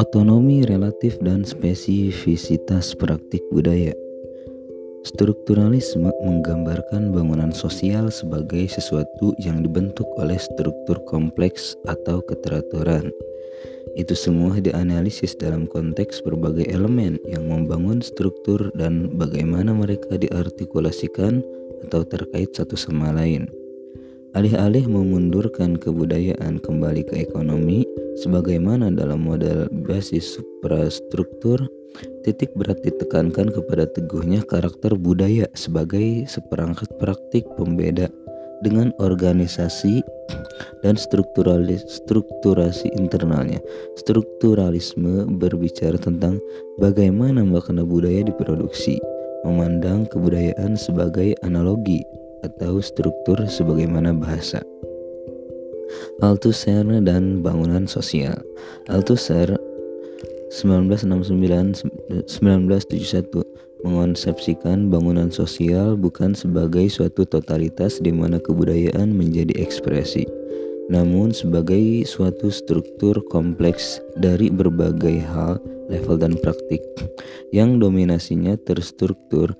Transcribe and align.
Otonomi 0.00 0.64
relatif 0.64 1.20
dan 1.20 1.44
spesifisitas 1.44 2.96
praktik 2.96 3.44
budaya. 3.52 3.92
Strukturalisme 5.02 6.08
menggambarkan 6.24 7.10
bangunan 7.10 7.52
sosial 7.52 8.12
sebagai 8.12 8.68
sesuatu 8.68 9.32
yang 9.42 9.60
dibentuk 9.60 10.06
oleh 10.16 10.40
struktur 10.40 11.00
kompleks 11.08 11.76
atau 11.84 12.24
keteraturan. 12.24 13.12
Itu 13.98 14.14
semua 14.14 14.56
dianalisis 14.62 15.36
dalam 15.36 15.66
konteks 15.66 16.22
berbagai 16.22 16.70
elemen 16.70 17.20
yang 17.26 17.50
membangun 17.50 17.98
struktur 18.00 18.72
dan 18.78 19.18
bagaimana 19.18 19.74
mereka 19.74 20.16
diartikulasikan 20.16 21.42
atau 21.84 22.06
terkait 22.06 22.54
satu 22.54 22.78
sama 22.78 23.10
lain. 23.10 23.59
Alih-alih 24.30 24.86
memundurkan 24.86 25.74
kebudayaan 25.74 26.62
kembali 26.62 27.02
ke 27.02 27.18
ekonomi, 27.26 27.82
sebagaimana 28.22 28.86
dalam 28.94 29.26
model 29.26 29.66
basis 29.82 30.38
suprastruktur, 30.38 31.58
titik 32.22 32.54
berat 32.54 32.78
ditekankan 32.86 33.50
kepada 33.50 33.90
teguhnya 33.90 34.46
karakter 34.46 34.94
budaya 34.94 35.50
sebagai 35.58 36.30
seperangkat 36.30 36.86
praktik 37.02 37.42
pembeda 37.58 38.06
dengan 38.62 38.94
organisasi 39.02 39.98
dan 40.86 40.94
strukturalis, 40.94 41.82
strukturasi 41.90 42.86
internalnya. 42.94 43.58
Strukturalisme 43.98 45.26
berbicara 45.42 45.98
tentang 45.98 46.38
bagaimana 46.78 47.42
makna 47.42 47.82
budaya 47.82 48.22
diproduksi, 48.22 48.94
memandang 49.42 50.06
kebudayaan 50.06 50.78
sebagai 50.78 51.34
analogi 51.42 52.06
atau 52.44 52.80
struktur 52.80 53.36
sebagaimana 53.48 54.12
bahasa. 54.16 54.62
Althusser 56.22 56.86
dan 57.02 57.42
bangunan 57.42 57.88
sosial. 57.88 58.38
Althusser 58.86 59.58
1969-1971 60.50 63.46
mengonsepsikan 63.80 64.92
bangunan 64.92 65.32
sosial 65.32 65.96
bukan 65.96 66.36
sebagai 66.36 66.84
suatu 66.92 67.24
totalitas 67.24 67.96
di 68.02 68.12
mana 68.12 68.36
kebudayaan 68.36 69.08
menjadi 69.14 69.56
ekspresi, 69.56 70.28
namun 70.92 71.32
sebagai 71.32 72.04
suatu 72.04 72.52
struktur 72.52 73.24
kompleks 73.32 74.04
dari 74.20 74.52
berbagai 74.52 75.24
hal, 75.32 75.56
level 75.88 76.20
dan 76.20 76.36
praktik 76.38 76.84
yang 77.50 77.80
dominasinya 77.80 78.54
terstruktur 78.62 79.56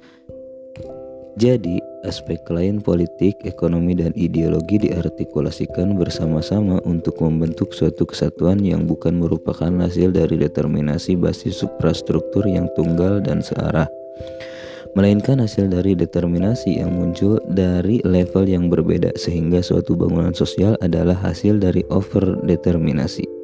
jadi, 1.41 1.81
aspek 2.05 2.45
lain 2.53 2.85
politik, 2.85 3.41
ekonomi, 3.49 3.97
dan 3.97 4.13
ideologi 4.13 4.77
diartikulasikan 4.77 5.97
bersama-sama 5.97 6.85
untuk 6.85 7.17
membentuk 7.25 7.73
suatu 7.73 8.05
kesatuan 8.05 8.61
yang 8.61 8.85
bukan 8.85 9.17
merupakan 9.17 9.73
hasil 9.81 10.13
dari 10.13 10.37
determinasi 10.37 11.17
basis 11.17 11.65
suprastruktur 11.65 12.45
yang 12.45 12.69
tunggal 12.77 13.25
dan 13.25 13.41
searah, 13.41 13.89
melainkan 14.93 15.41
hasil 15.41 15.73
dari 15.73 15.97
determinasi 15.97 16.77
yang 16.77 16.93
muncul 16.93 17.41
dari 17.49 18.05
level 18.05 18.45
yang 18.45 18.69
berbeda 18.69 19.17
sehingga 19.17 19.65
suatu 19.65 19.97
bangunan 19.97 20.37
sosial 20.37 20.77
adalah 20.85 21.17
hasil 21.17 21.57
dari 21.57 21.81
overdeterminasi. 21.89 23.40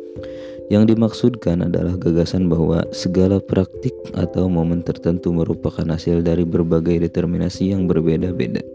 Yang 0.66 0.98
dimaksudkan 0.98 1.62
adalah 1.70 1.94
gagasan 1.94 2.50
bahwa 2.50 2.82
segala 2.90 3.38
praktik 3.38 3.94
atau 4.18 4.50
momen 4.50 4.82
tertentu 4.82 5.30
merupakan 5.30 5.86
hasil 5.86 6.26
dari 6.26 6.42
berbagai 6.42 7.06
determinasi 7.06 7.70
yang 7.70 7.86
berbeda-beda. 7.86 8.66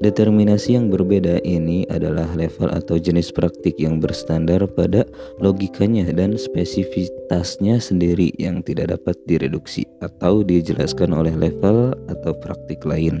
Determinasi 0.00 0.80
yang 0.80 0.88
berbeda 0.88 1.44
ini 1.44 1.84
adalah 1.92 2.24
level 2.32 2.72
atau 2.72 2.96
jenis 2.96 3.28
praktik 3.36 3.76
yang 3.76 4.00
berstandar 4.00 4.64
pada 4.64 5.04
logikanya 5.42 6.08
dan 6.14 6.40
spesifitasnya 6.40 7.76
sendiri 7.76 8.32
yang 8.40 8.64
tidak 8.64 8.96
dapat 8.96 9.18
direduksi 9.28 9.84
atau 10.00 10.40
dijelaskan 10.40 11.12
oleh 11.12 11.36
level 11.36 11.92
atau 12.08 12.32
praktik 12.38 12.80
lain. 12.88 13.20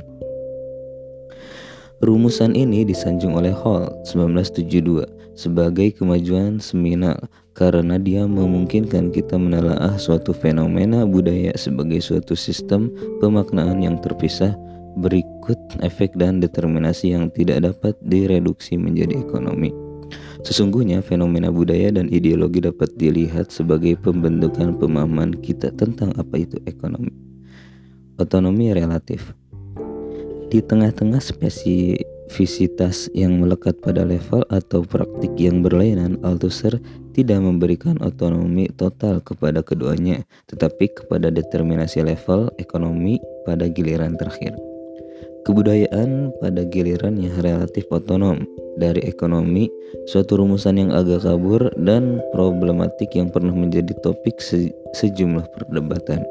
Rumusan 2.00 2.56
ini 2.56 2.88
disanjung 2.88 3.36
oleh 3.36 3.52
Hall 3.52 3.92
1972 4.08 5.04
sebagai 5.36 5.92
kemajuan 6.00 6.56
seminal 6.56 7.28
karena 7.52 7.98
dia 7.98 8.24
memungkinkan 8.24 9.10
kita 9.10 9.36
menelaah 9.36 9.98
suatu 9.98 10.30
fenomena 10.30 11.02
budaya 11.04 11.52
sebagai 11.58 11.98
suatu 12.00 12.38
sistem 12.38 12.90
pemaknaan 13.18 13.82
yang 13.82 13.98
terpisah 13.98 14.54
berikut 14.98 15.58
efek 15.84 16.14
dan 16.18 16.42
determinasi 16.42 17.14
yang 17.14 17.30
tidak 17.30 17.62
dapat 17.70 17.94
direduksi 18.02 18.74
menjadi 18.74 19.22
ekonomi. 19.22 19.70
Sesungguhnya 20.40 21.04
fenomena 21.04 21.52
budaya 21.52 21.92
dan 21.92 22.08
ideologi 22.08 22.64
dapat 22.64 22.90
dilihat 22.96 23.52
sebagai 23.52 23.94
pembentukan 24.00 24.74
pemahaman 24.80 25.36
kita 25.38 25.70
tentang 25.76 26.16
apa 26.16 26.40
itu 26.40 26.56
ekonomi. 26.64 27.12
Otonomi 28.16 28.72
relatif 28.72 29.36
di 30.50 30.58
tengah-tengah 30.58 31.22
spesifisitas 31.22 33.06
yang 33.14 33.38
melekat 33.38 33.78
pada 33.78 34.02
level 34.02 34.42
atau 34.50 34.82
praktik 34.82 35.30
yang 35.38 35.62
berlainan, 35.62 36.18
Althusser 36.26 36.82
tidak 37.14 37.42
memberikan 37.42 37.98
otonomi 38.00 38.70
total 38.74 39.18
kepada 39.22 39.60
keduanya, 39.60 40.22
tetapi 40.50 40.90
kepada 40.92 41.28
determinasi 41.28 42.02
level 42.04 42.50
ekonomi 42.58 43.18
pada 43.44 43.66
giliran 43.66 44.14
terakhir. 44.16 44.54
Kebudayaan 45.40 46.36
pada 46.36 46.68
giliran 46.68 47.16
yang 47.16 47.32
relatif 47.40 47.88
otonom 47.88 48.44
dari 48.76 49.00
ekonomi, 49.08 49.72
suatu 50.04 50.36
rumusan 50.36 50.76
yang 50.76 50.90
agak 50.92 51.24
kabur 51.24 51.72
dan 51.80 52.20
problematik 52.36 53.08
yang 53.16 53.32
pernah 53.32 53.56
menjadi 53.56 53.96
topik 54.04 54.36
se 54.36 54.68
sejumlah 54.92 55.48
perdebatan. 55.56 56.28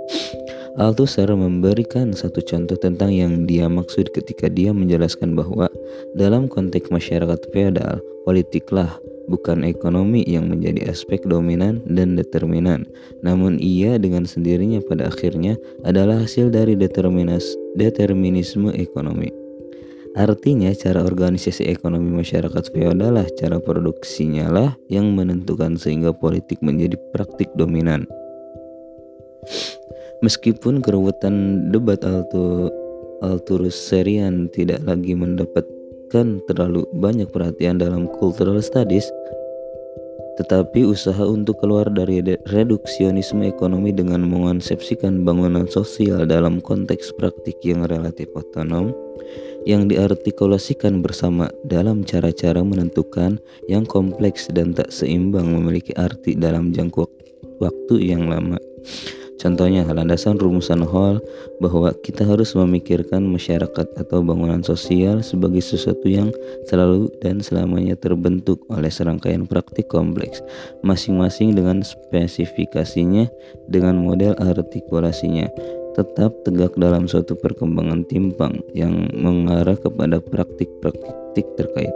Althusser 0.77 1.27
memberikan 1.33 2.13
satu 2.13 2.39
contoh 2.45 2.77
tentang 2.77 3.09
yang 3.09 3.49
dia 3.49 3.65
maksud 3.65 4.13
ketika 4.13 4.45
dia 4.47 4.71
menjelaskan 4.71 5.33
bahwa 5.33 5.67
dalam 6.13 6.45
konteks 6.45 6.93
masyarakat 6.93 7.49
feodal, 7.49 7.97
politiklah 8.23 8.93
bukan 9.29 9.61
ekonomi 9.61 10.25
yang 10.25 10.49
menjadi 10.49 10.89
aspek 10.89 11.21
dominan 11.29 11.85
dan 11.85 12.17
determinan, 12.17 12.89
namun 13.21 13.61
ia 13.61 14.01
dengan 14.01 14.25
sendirinya 14.25 14.81
pada 14.81 15.13
akhirnya 15.13 15.61
adalah 15.85 16.25
hasil 16.25 16.49
dari 16.49 16.73
determinisme 16.73 18.73
ekonomi. 18.73 19.29
Artinya 20.17 20.73
cara 20.73 21.05
organisasi 21.05 21.69
ekonomi 21.69 22.09
masyarakat 22.09 22.73
feodal 22.73 23.21
lah 23.21 23.29
cara 23.37 23.61
produksinya 23.61 24.49
lah 24.49 24.73
yang 24.89 25.13
menentukan 25.13 25.77
sehingga 25.77 26.09
politik 26.09 26.57
menjadi 26.65 26.97
praktik 27.13 27.53
dominan. 27.53 28.09
Meskipun 30.25 30.83
keruwetan 30.83 31.69
debat 31.71 32.01
Alto 32.03 32.67
Alturus 33.23 33.77
Serian 33.77 34.51
tidak 34.51 34.83
lagi 34.83 35.15
mendapatkan 36.09 36.41
terlalu 36.49 36.89
banyak 36.97 37.29
perhatian 37.29 37.77
dalam 37.77 38.09
cultural 38.17 38.57
studies, 38.65 39.05
tetapi 40.41 40.81
usaha 40.89 41.21
untuk 41.21 41.61
keluar 41.61 41.85
dari 41.85 42.25
reduksionisme 42.49 43.45
ekonomi 43.45 43.93
dengan 43.93 44.25
mengonsepsikan 44.25 45.21
bangunan 45.21 45.69
sosial 45.69 46.25
dalam 46.25 46.65
konteks 46.65 47.13
praktik 47.13 47.61
yang 47.61 47.85
relatif 47.85 48.25
otonom 48.33 48.89
yang 49.67 49.85
diartikulasikan 49.85 51.05
bersama 51.05 51.51
dalam 51.67 52.01
cara-cara 52.01 52.63
menentukan 52.65 53.37
yang 53.69 53.85
kompleks 53.85 54.49
dan 54.49 54.73
tak 54.73 54.89
seimbang 54.89 55.51
memiliki 55.51 55.93
arti 55.93 56.33
dalam 56.33 56.73
jangka 56.73 57.05
waktu 57.61 57.95
yang 58.01 58.31
lama. 58.31 58.57
Contohnya, 59.39 59.87
landasan 59.87 60.35
rumusan 60.35 60.83
Hall 60.83 61.23
bahwa 61.63 61.95
kita 62.03 62.27
harus 62.27 62.51
memikirkan 62.59 63.23
masyarakat 63.23 63.87
atau 63.95 64.19
bangunan 64.19 64.59
sosial 64.59 65.23
sebagai 65.23 65.63
sesuatu 65.63 66.11
yang 66.11 66.27
selalu 66.67 67.07
dan 67.23 67.39
selamanya 67.39 67.95
terbentuk 67.95 68.67
oleh 68.67 68.91
serangkaian 68.91 69.47
praktik 69.47 69.87
kompleks, 69.87 70.43
masing-masing 70.83 71.55
dengan 71.55 71.79
spesifikasinya 71.87 73.31
dengan 73.71 73.95
model 74.03 74.35
artikulasinya 74.35 75.47
tetap 75.95 76.31
tegak 76.47 76.79
dalam 76.79 77.07
suatu 77.11 77.35
perkembangan 77.35 78.07
timpang 78.07 78.59
yang 78.71 79.11
mengarah 79.11 79.75
kepada 79.75 80.23
praktik-praktik 80.23 81.47
terkait. 81.59 81.91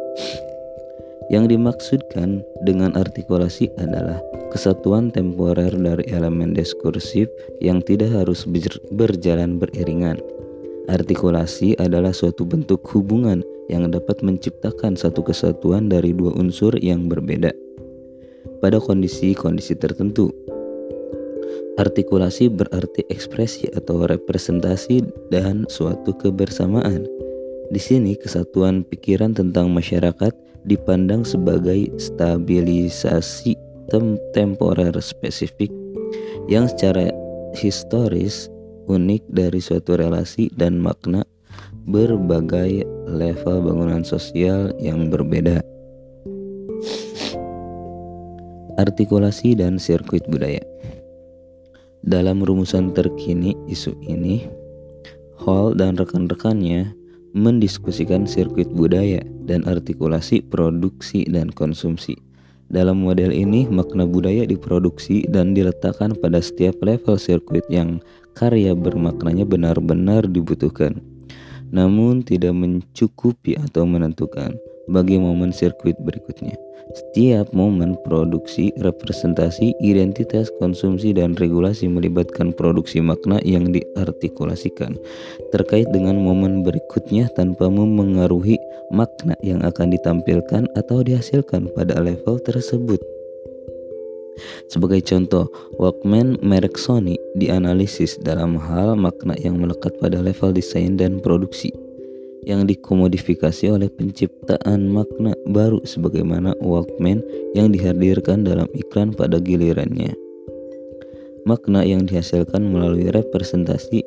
Yang 1.32 1.56
dimaksudkan 1.56 2.44
dengan 2.68 2.96
artikulasi 3.00 3.72
adalah 3.80 4.20
kesatuan 4.52 5.10
temporer 5.10 5.72
dari 5.72 6.04
elemen 6.12 6.52
diskursif 6.52 7.32
yang 7.64 7.80
tidak 7.80 8.12
harus 8.12 8.44
berjalan 8.92 9.58
beriringan. 9.58 10.20
Artikulasi 10.92 11.80
adalah 11.80 12.12
suatu 12.12 12.44
bentuk 12.44 12.84
hubungan 12.92 13.40
yang 13.72 13.88
dapat 13.88 14.20
menciptakan 14.20 15.00
satu 15.00 15.24
kesatuan 15.24 15.88
dari 15.88 16.12
dua 16.12 16.36
unsur 16.36 16.76
yang 16.84 17.08
berbeda. 17.08 17.56
Pada 18.60 18.84
kondisi-kondisi 18.84 19.80
tertentu, 19.80 20.32
artikulasi 21.80 22.52
berarti 22.52 23.08
ekspresi 23.10 23.72
atau 23.74 24.06
representasi 24.06 25.04
dan 25.34 25.66
suatu 25.72 26.14
kebersamaan 26.14 27.08
Di 27.74 27.82
sini 27.82 28.14
kesatuan 28.14 28.86
pikiran 28.86 29.34
tentang 29.34 29.74
masyarakat 29.74 30.30
dipandang 30.64 31.28
sebagai 31.28 31.92
stabilisasi 32.00 33.56
tem 33.92 34.16
temporer 34.32 34.96
spesifik 35.04 35.70
yang 36.48 36.68
secara 36.68 37.12
historis 37.56 38.48
unik 38.88 39.24
dari 39.32 39.60
suatu 39.64 39.96
relasi 39.96 40.52
dan 40.56 40.80
makna 40.80 41.24
berbagai 41.84 42.88
level 43.08 43.58
bangunan 43.68 44.04
sosial 44.04 44.72
yang 44.80 45.12
berbeda. 45.12 45.60
Artikulasi 48.80 49.54
dan 49.54 49.78
sirkuit 49.78 50.26
budaya. 50.26 50.64
Dalam 52.04 52.44
rumusan 52.44 52.92
terkini 52.92 53.56
isu 53.70 53.96
ini, 54.04 54.44
Hall 55.40 55.76
dan 55.76 56.00
rekan-rekannya 56.00 57.03
mendiskusikan 57.34 58.30
sirkuit 58.30 58.70
budaya 58.70 59.26
dan 59.50 59.66
artikulasi 59.66 60.46
produksi 60.46 61.26
dan 61.26 61.50
konsumsi. 61.50 62.18
Dalam 62.74 63.06
model 63.06 63.30
ini, 63.30 63.70
makna 63.70 64.08
budaya 64.08 64.50
diproduksi 64.50 65.30
dan 65.30 65.54
diletakkan 65.54 66.18
pada 66.18 66.42
setiap 66.42 66.80
level 66.82 67.20
sirkuit 67.22 67.66
yang 67.70 68.02
karya 68.34 68.74
bermaknanya 68.74 69.46
benar-benar 69.46 70.26
dibutuhkan, 70.26 70.98
namun 71.70 72.26
tidak 72.26 72.54
mencukupi 72.58 73.58
atau 73.62 73.86
menentukan 73.86 74.58
bagi 74.88 75.20
momen 75.20 75.56
sirkuit 75.56 75.96
berikutnya. 76.02 76.56
Setiap 76.94 77.50
momen 77.56 77.96
produksi, 78.04 78.76
representasi, 78.78 79.74
identitas, 79.80 80.52
konsumsi, 80.60 81.16
dan 81.16 81.34
regulasi 81.34 81.88
melibatkan 81.88 82.52
produksi 82.54 83.00
makna 83.00 83.40
yang 83.42 83.72
diartikulasikan 83.72 85.00
terkait 85.56 85.88
dengan 85.96 86.20
momen 86.20 86.62
berikutnya 86.62 87.32
tanpa 87.34 87.72
memengaruhi 87.72 88.60
makna 88.92 89.34
yang 89.42 89.64
akan 89.64 89.96
ditampilkan 89.96 90.68
atau 90.76 91.02
dihasilkan 91.02 91.72
pada 91.74 91.98
level 92.04 92.38
tersebut. 92.44 93.00
Sebagai 94.68 95.02
contoh, 95.06 95.50
Walkman 95.78 96.42
merek 96.42 96.78
Sony 96.78 97.18
dianalisis 97.38 98.18
dalam 98.22 98.58
hal 98.58 98.98
makna 98.98 99.38
yang 99.40 99.62
melekat 99.62 99.94
pada 100.02 100.20
level 100.20 100.52
desain 100.54 100.98
dan 100.98 101.22
produksi 101.22 101.70
yang 102.44 102.68
dikomodifikasi 102.68 103.72
oleh 103.72 103.90
penciptaan 103.92 104.92
makna 104.92 105.34
baru 105.48 105.80
sebagaimana 105.84 106.56
Walkman 106.60 107.24
yang 107.56 107.72
dihadirkan 107.72 108.44
dalam 108.44 108.68
iklan 108.76 109.16
pada 109.16 109.40
gilirannya. 109.40 110.14
Makna 111.44 111.84
yang 111.84 112.08
dihasilkan 112.08 112.64
melalui 112.64 113.12
representasi 113.12 114.04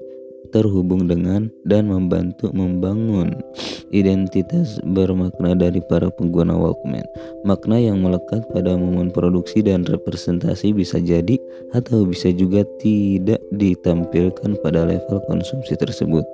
terhubung 0.49 1.05
dengan 1.05 1.53
dan 1.69 1.91
membantu 1.91 2.49
membangun 2.55 3.37
identitas 3.93 4.81
bermakna 4.89 5.53
dari 5.53 5.85
para 5.85 6.09
pengguna 6.09 6.57
Walkman. 6.57 7.05
Makna 7.45 7.77
yang 7.77 8.01
melekat 8.01 8.47
pada 8.51 8.75
momen 8.79 9.13
produksi 9.13 9.61
dan 9.61 9.85
representasi 9.85 10.73
bisa 10.73 10.97
jadi 10.97 11.37
atau 11.77 12.09
bisa 12.09 12.33
juga 12.33 12.65
tidak 12.81 13.43
ditampilkan 13.53 14.57
pada 14.65 14.89
level 14.89 15.21
konsumsi 15.29 15.77
tersebut 15.77 16.25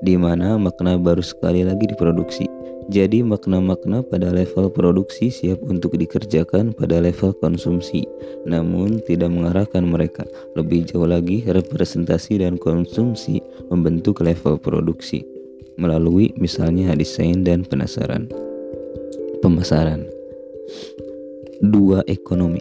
di 0.00 0.16
mana 0.16 0.56
makna 0.56 0.96
baru 0.96 1.24
sekali 1.24 1.64
lagi 1.64 1.88
diproduksi. 1.90 2.48
Jadi 2.90 3.22
makna-makna 3.22 4.02
pada 4.02 4.34
level 4.34 4.66
produksi 4.66 5.30
siap 5.30 5.62
untuk 5.62 5.94
dikerjakan 5.94 6.74
pada 6.74 6.98
level 6.98 7.30
konsumsi, 7.38 8.02
namun 8.42 8.98
tidak 9.06 9.30
mengarahkan 9.30 9.86
mereka. 9.86 10.26
Lebih 10.58 10.90
jauh 10.90 11.06
lagi, 11.06 11.46
representasi 11.46 12.42
dan 12.42 12.58
konsumsi 12.58 13.38
membentuk 13.70 14.26
level 14.26 14.58
produksi 14.58 15.22
melalui 15.78 16.34
misalnya 16.34 16.92
desain 16.98 17.46
dan 17.46 17.62
penasaran. 17.62 18.26
Pemasaran. 19.38 20.04
Dua 21.62 22.02
ekonomi. 22.10 22.60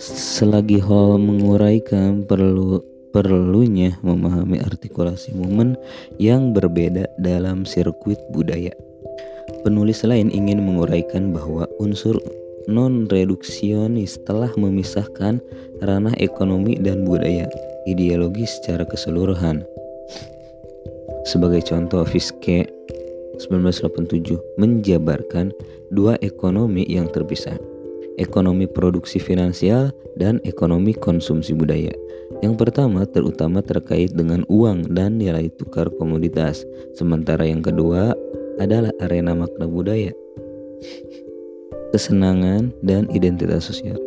Selagi 0.00 0.80
Hall 0.80 1.20
menguraikan 1.20 2.24
perlu 2.24 2.80
perlunya 3.10 3.98
memahami 4.02 4.62
artikulasi 4.62 5.34
momen 5.34 5.74
yang 6.18 6.54
berbeda 6.54 7.10
dalam 7.18 7.66
sirkuit 7.66 8.18
budaya. 8.30 8.72
Penulis 9.66 10.06
lain 10.06 10.30
ingin 10.30 10.62
menguraikan 10.62 11.34
bahwa 11.34 11.66
unsur 11.82 12.16
non-reduksionis 12.70 14.22
telah 14.24 14.50
memisahkan 14.54 15.42
ranah 15.82 16.14
ekonomi 16.22 16.78
dan 16.78 17.02
budaya 17.02 17.50
ideologi 17.84 18.46
secara 18.46 18.86
keseluruhan. 18.86 19.66
Sebagai 21.26 21.60
contoh, 21.66 22.06
Fiske 22.06 22.70
1987 23.40 24.60
menjabarkan 24.60 25.52
dua 25.92 26.16
ekonomi 26.20 26.84
yang 26.88 27.08
terpisah, 27.08 27.56
ekonomi 28.20 28.68
produksi 28.68 29.16
finansial 29.20 29.92
dan 30.16 30.40
ekonomi 30.44 30.92
konsumsi 30.92 31.56
budaya. 31.56 31.92
Yang 32.40 32.54
pertama 32.56 33.04
terutama 33.04 33.60
terkait 33.60 34.16
dengan 34.16 34.48
uang 34.48 34.96
dan 34.96 35.20
nilai 35.20 35.52
tukar 35.60 35.92
komoditas, 36.00 36.64
sementara 36.96 37.44
yang 37.44 37.60
kedua 37.60 38.16
adalah 38.56 38.92
arena 39.04 39.36
makna 39.36 39.68
budaya, 39.68 40.12
kesenangan, 41.92 42.72
dan 42.80 43.08
identitas 43.12 43.68
sosial. 43.68 44.00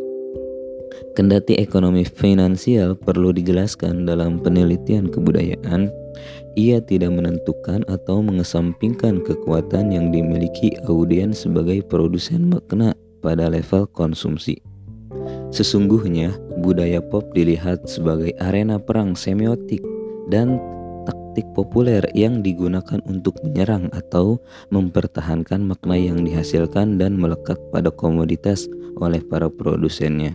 Kendati 1.14 1.54
ekonomi 1.62 2.02
finansial 2.02 2.98
perlu 2.98 3.30
dijelaskan 3.30 4.02
dalam 4.02 4.42
penelitian 4.42 5.06
kebudayaan, 5.06 5.86
ia 6.58 6.82
tidak 6.82 7.14
menentukan 7.14 7.86
atau 7.86 8.18
mengesampingkan 8.18 9.22
kekuatan 9.22 9.94
yang 9.94 10.10
dimiliki 10.10 10.74
audiens 10.90 11.46
sebagai 11.46 11.86
produsen 11.86 12.50
makna 12.50 12.98
pada 13.22 13.46
level 13.46 13.86
konsumsi. 13.94 14.73
Sesungguhnya, 15.54 16.34
budaya 16.58 16.98
pop 16.98 17.30
dilihat 17.30 17.86
sebagai 17.86 18.34
arena 18.42 18.74
perang 18.82 19.14
semiotik 19.14 19.78
dan 20.26 20.58
taktik 21.06 21.46
populer 21.54 22.02
yang 22.10 22.42
digunakan 22.42 22.98
untuk 23.06 23.38
menyerang 23.46 23.86
atau 23.94 24.42
mempertahankan 24.74 25.62
makna 25.62 25.94
yang 25.94 26.26
dihasilkan 26.26 26.98
dan 26.98 27.14
melekat 27.14 27.54
pada 27.70 27.94
komoditas 27.94 28.66
oleh 28.98 29.22
para 29.22 29.46
produsennya. 29.46 30.34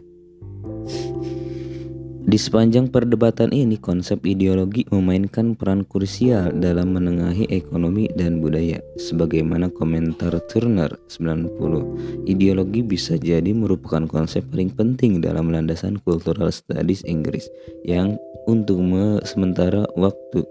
Di 2.29 2.37
sepanjang 2.37 2.93
perdebatan 2.93 3.49
ini, 3.49 3.81
konsep 3.81 4.21
ideologi 4.21 4.85
memainkan 4.93 5.57
peran 5.57 5.81
krusial 5.81 6.53
dalam 6.53 6.93
menengahi 6.93 7.49
ekonomi 7.49 8.05
dan 8.13 8.37
budaya. 8.37 8.77
Sebagaimana 9.01 9.73
komentar 9.73 10.37
Turner 10.45 10.93
90, 11.09 12.29
ideologi 12.29 12.85
bisa 12.85 13.17
jadi 13.17 13.49
merupakan 13.49 14.05
konsep 14.05 14.45
paling 14.45 14.69
penting 14.69 15.25
dalam 15.25 15.49
landasan 15.49 15.97
cultural 16.05 16.53
studies 16.53 17.01
Inggris 17.09 17.49
yang 17.81 18.13
untuk 18.45 18.77
sementara 19.25 19.89
waktu 19.97 20.45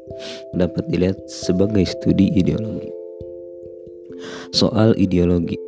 dapat 0.59 0.83
dilihat 0.91 1.31
sebagai 1.31 1.87
studi 1.87 2.27
ideologi. 2.35 2.91
Soal 4.51 4.99
ideologi 4.99 5.68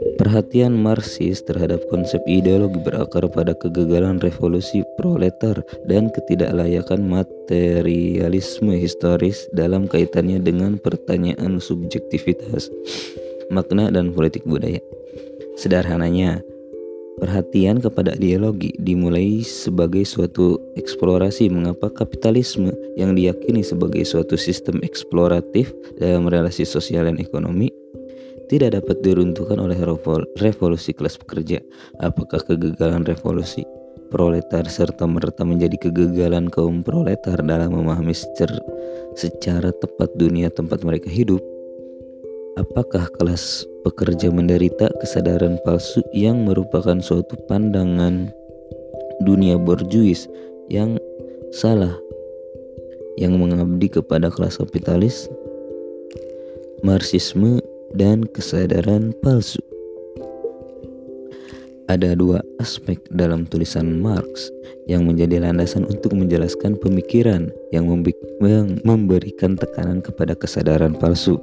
Perhatian 0.00 0.80
Marxis 0.80 1.44
terhadap 1.44 1.84
konsep 1.92 2.24
ideologi 2.24 2.80
berakar 2.80 3.28
pada 3.28 3.52
kegagalan 3.52 4.16
revolusi 4.16 4.80
proletar 4.96 5.60
dan 5.84 6.08
ketidaklayakan 6.08 7.04
materialisme 7.04 8.72
historis 8.80 9.44
dalam 9.52 9.84
kaitannya 9.84 10.40
dengan 10.40 10.80
pertanyaan 10.80 11.60
subjektivitas, 11.60 12.72
makna 13.52 13.92
dan 13.92 14.16
politik 14.16 14.40
budaya. 14.48 14.80
Sederhananya, 15.60 16.40
perhatian 17.20 17.84
kepada 17.84 18.16
ideologi 18.16 18.72
dimulai 18.80 19.44
sebagai 19.44 20.08
suatu 20.08 20.56
eksplorasi 20.80 21.52
mengapa 21.52 21.92
kapitalisme 21.92 22.72
yang 22.96 23.12
diyakini 23.12 23.60
sebagai 23.60 24.08
suatu 24.08 24.40
sistem 24.40 24.80
eksploratif 24.80 25.76
dalam 26.00 26.24
relasi 26.24 26.64
sosial 26.64 27.04
dan 27.04 27.20
ekonomi 27.20 27.79
tidak 28.50 28.82
dapat 28.82 28.98
diruntuhkan 29.06 29.62
oleh 29.62 29.78
revolusi 30.42 30.90
kelas 30.90 31.22
pekerja. 31.22 31.62
Apakah 32.02 32.42
kegagalan 32.42 33.06
revolusi 33.06 33.62
proletar 34.10 34.66
serta 34.66 35.06
merta 35.06 35.46
menjadi 35.46 35.78
kegagalan 35.86 36.50
kaum 36.50 36.82
proletar 36.82 37.38
dalam 37.46 37.78
memahami 37.78 38.10
secara, 38.10 38.58
secara 39.14 39.70
tepat 39.70 40.10
dunia 40.18 40.50
tempat 40.50 40.82
mereka 40.82 41.06
hidup? 41.06 41.38
Apakah 42.58 43.06
kelas 43.22 43.62
pekerja 43.86 44.34
menderita 44.34 44.90
kesadaran 44.98 45.54
palsu 45.62 46.02
yang 46.10 46.42
merupakan 46.42 46.98
suatu 46.98 47.38
pandangan 47.46 48.34
dunia 49.22 49.54
borjuis 49.62 50.26
yang 50.66 50.98
salah 51.54 51.94
yang 53.14 53.38
mengabdi 53.38 53.86
kepada 53.86 54.26
kelas 54.26 54.58
kapitalis? 54.58 55.30
Marxisme 56.82 57.62
dan 57.94 58.26
kesadaran 58.30 59.14
palsu. 59.24 59.58
Ada 61.90 62.14
dua 62.14 62.38
aspek 62.62 63.02
dalam 63.10 63.50
tulisan 63.50 63.98
Marx 63.98 64.46
yang 64.86 65.10
menjadi 65.10 65.42
landasan 65.42 65.90
untuk 65.90 66.14
menjelaskan 66.14 66.78
pemikiran 66.78 67.50
yang 67.74 67.90
memberikan 68.86 69.58
tekanan 69.58 69.98
kepada 69.98 70.38
kesadaran 70.38 70.94
palsu. 70.94 71.42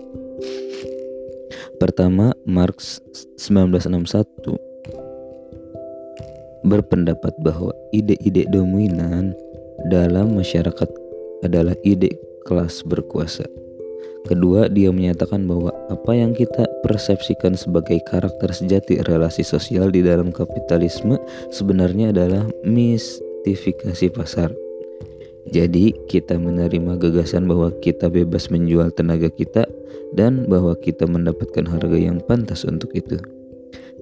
Pertama, 1.83 2.31
Marx 2.47 3.03
1961 3.35 4.55
berpendapat 6.63 7.35
bahwa 7.43 7.75
ide-ide 7.91 8.47
dominan 8.47 9.35
dalam 9.91 10.39
masyarakat 10.39 10.89
adalah 11.43 11.75
ide 11.83 12.15
kelas 12.47 12.81
berkuasa. 12.87 13.45
Kedua, 14.27 14.67
dia 14.67 14.91
menyatakan 14.91 15.47
bahwa 15.47 15.71
apa 15.87 16.11
yang 16.11 16.35
kita 16.35 16.67
persepsikan 16.83 17.55
sebagai 17.55 18.03
karakter 18.03 18.51
sejati 18.51 18.99
relasi 19.07 19.39
sosial 19.39 19.87
di 19.87 20.03
dalam 20.03 20.35
kapitalisme 20.35 21.15
sebenarnya 21.47 22.11
adalah 22.11 22.43
mistifikasi 22.67 24.11
pasar. 24.11 24.51
Jadi, 25.47 25.95
kita 26.11 26.35
menerima 26.35 26.99
gagasan 26.99 27.47
bahwa 27.47 27.71
kita 27.79 28.11
bebas 28.11 28.51
menjual 28.51 28.91
tenaga 28.91 29.31
kita 29.31 29.63
dan 30.11 30.43
bahwa 30.51 30.75
kita 30.75 31.07
mendapatkan 31.07 31.63
harga 31.63 31.95
yang 31.95 32.19
pantas 32.27 32.67
untuk 32.67 32.91
itu. 32.99 33.15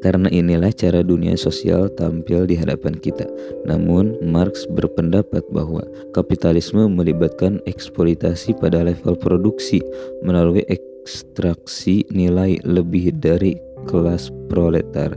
Karena 0.04 0.28
inilah 0.32 0.74
cara 0.76 1.02
dunia 1.02 1.38
sosial 1.40 1.88
tampil 1.94 2.44
di 2.50 2.56
hadapan 2.60 2.96
kita. 3.00 3.26
Namun, 3.64 4.20
Marx 4.20 4.68
berpendapat 4.68 5.44
bahwa 5.54 5.82
kapitalisme 6.12 6.88
melibatkan 6.88 7.64
eksploitasi 7.70 8.58
pada 8.60 8.84
level 8.84 9.16
produksi 9.16 9.80
melalui 10.22 10.66
ekstraksi 10.68 12.04
nilai 12.12 12.60
lebih 12.68 13.16
dari 13.18 13.56
kelas 13.88 14.34
proletar. 14.52 15.16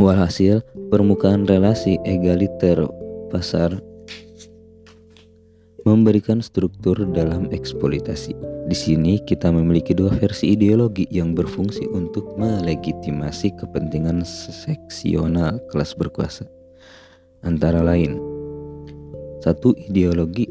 Walhasil, 0.00 0.64
permukaan 0.90 1.46
relasi 1.46 2.00
egaliter 2.02 2.82
pasar 3.30 3.78
memberikan 5.92 6.40
struktur 6.40 6.96
dalam 7.12 7.52
eksploitasi. 7.52 8.32
Di 8.66 8.76
sini 8.76 9.20
kita 9.20 9.52
memiliki 9.52 9.92
dua 9.92 10.08
versi 10.16 10.56
ideologi 10.56 11.04
yang 11.12 11.36
berfungsi 11.36 11.84
untuk 11.92 12.32
melegitimasi 12.40 13.52
kepentingan 13.60 14.24
seksional 14.24 15.60
kelas 15.68 15.92
berkuasa. 15.92 16.48
Antara 17.44 17.84
lain, 17.84 18.16
satu 19.44 19.76
ideologi, 19.76 20.48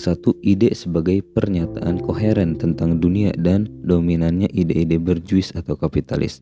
satu 0.00 0.32
ide 0.40 0.72
sebagai 0.72 1.20
pernyataan 1.20 2.00
koheren 2.00 2.56
tentang 2.56 2.96
dunia 2.96 3.36
dan 3.36 3.68
dominannya 3.84 4.48
ide-ide 4.48 4.96
berjuis 4.96 5.52
atau 5.52 5.76
kapitalis. 5.76 6.40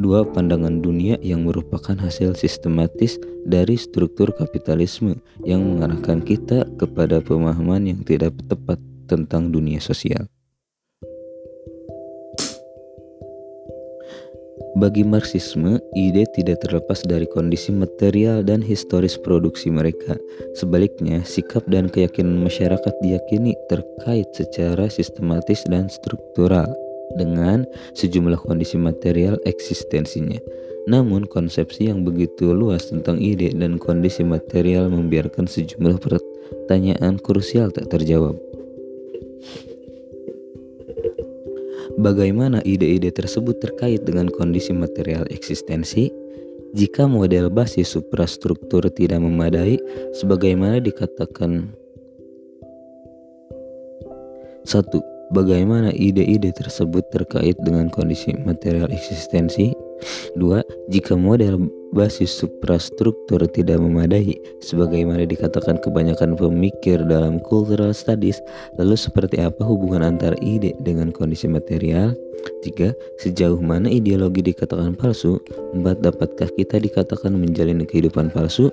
Dua 0.00 0.24
pandangan 0.24 0.80
dunia 0.80 1.20
yang 1.20 1.44
merupakan 1.44 1.94
hasil 1.94 2.34
sistematis 2.34 3.20
dari 3.44 3.76
struktur 3.76 4.32
kapitalisme 4.32 5.20
yang 5.44 5.62
mengarahkan 5.62 6.24
kita 6.24 6.64
kepada 6.80 7.20
pemahaman 7.20 7.92
yang 7.92 8.00
tidak 8.02 8.32
tepat 8.48 8.80
tentang 9.06 9.52
dunia 9.52 9.78
sosial. 9.78 10.24
Bagi 14.84 15.00
Marxisme, 15.00 15.80
ide 15.96 16.28
tidak 16.36 16.60
terlepas 16.60 17.00
dari 17.08 17.24
kondisi 17.24 17.72
material 17.72 18.44
dan 18.44 18.60
historis 18.60 19.16
produksi 19.16 19.72
mereka. 19.72 20.12
Sebaliknya, 20.52 21.24
sikap 21.24 21.64
dan 21.72 21.88
keyakinan 21.88 22.44
masyarakat 22.44 22.92
diyakini 23.00 23.56
terkait 23.72 24.28
secara 24.36 24.92
sistematis 24.92 25.64
dan 25.72 25.88
struktural 25.88 26.68
dengan 27.16 27.64
sejumlah 27.96 28.44
kondisi 28.44 28.76
material 28.76 29.40
eksistensinya. 29.48 30.36
Namun, 30.84 31.24
konsepsi 31.32 31.88
yang 31.88 32.04
begitu 32.04 32.52
luas 32.52 32.92
tentang 32.92 33.16
ide 33.24 33.56
dan 33.56 33.80
kondisi 33.80 34.20
material 34.20 34.92
membiarkan 34.92 35.48
sejumlah 35.48 35.96
pertanyaan 35.96 37.16
krusial 37.24 37.72
tak 37.72 37.88
terjawab. 37.88 38.36
Bagaimana 41.94 42.58
ide-ide 42.66 43.14
tersebut 43.14 43.62
terkait 43.62 44.02
dengan 44.02 44.26
kondisi 44.26 44.74
material 44.74 45.26
eksistensi? 45.30 46.10
Jika 46.74 47.06
model 47.06 47.54
basis 47.54 47.94
suprastruktur 47.94 48.82
tidak 48.90 49.22
memadai, 49.22 49.78
sebagaimana 50.18 50.82
dikatakan 50.82 51.70
satu, 54.66 54.98
Bagaimana 55.32 55.88
ide-ide 55.90 56.52
tersebut 56.52 57.08
terkait 57.08 57.56
dengan 57.64 57.88
kondisi 57.88 58.36
material 58.44 58.92
eksistensi? 58.92 59.72
Dua, 60.36 60.60
jika 60.92 61.16
model 61.16 61.64
basis 61.94 62.34
suprastruktur 62.34 63.46
tidak 63.46 63.78
memadai, 63.78 64.34
sebagaimana 64.58 65.22
dikatakan 65.24 65.78
kebanyakan 65.78 66.34
pemikir 66.34 67.00
dalam 67.06 67.38
cultural 67.38 67.94
studies, 67.94 68.42
lalu 68.74 68.98
seperti 68.98 69.38
apa 69.38 69.62
hubungan 69.62 70.02
antara 70.02 70.34
ide 70.42 70.74
dengan 70.82 71.14
kondisi 71.14 71.46
material? 71.46 72.12
Tiga, 72.60 72.92
sejauh 73.22 73.62
mana 73.62 73.88
ideologi 73.88 74.42
dikatakan 74.42 74.98
palsu? 74.98 75.38
Empat, 75.72 76.02
dapatkah 76.02 76.50
kita 76.52 76.82
dikatakan 76.82 77.32
menjalani 77.32 77.86
kehidupan 77.86 78.34
palsu? 78.34 78.68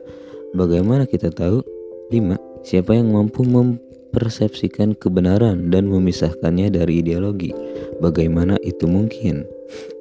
Bagaimana 0.58 1.08
kita 1.08 1.32
tahu? 1.32 1.64
Lima, 2.12 2.36
siapa 2.66 2.92
yang 2.92 3.16
mampu 3.16 3.48
mempersepsikan 3.48 4.98
kebenaran 5.00 5.72
dan 5.72 5.88
memisahkannya 5.88 6.74
dari 6.74 7.00
ideologi? 7.00 7.56
Bagaimana 8.04 8.60
itu 8.66 8.84
mungkin? 8.90 9.48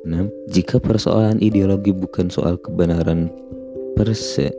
6. 0.07 0.53
Jika 0.53 0.81
persoalan 0.81 1.39
ideologi 1.39 1.93
bukan 1.93 2.33
soal 2.33 2.57
kebenaran 2.59 3.29
per 3.95 4.11
se, 4.17 4.51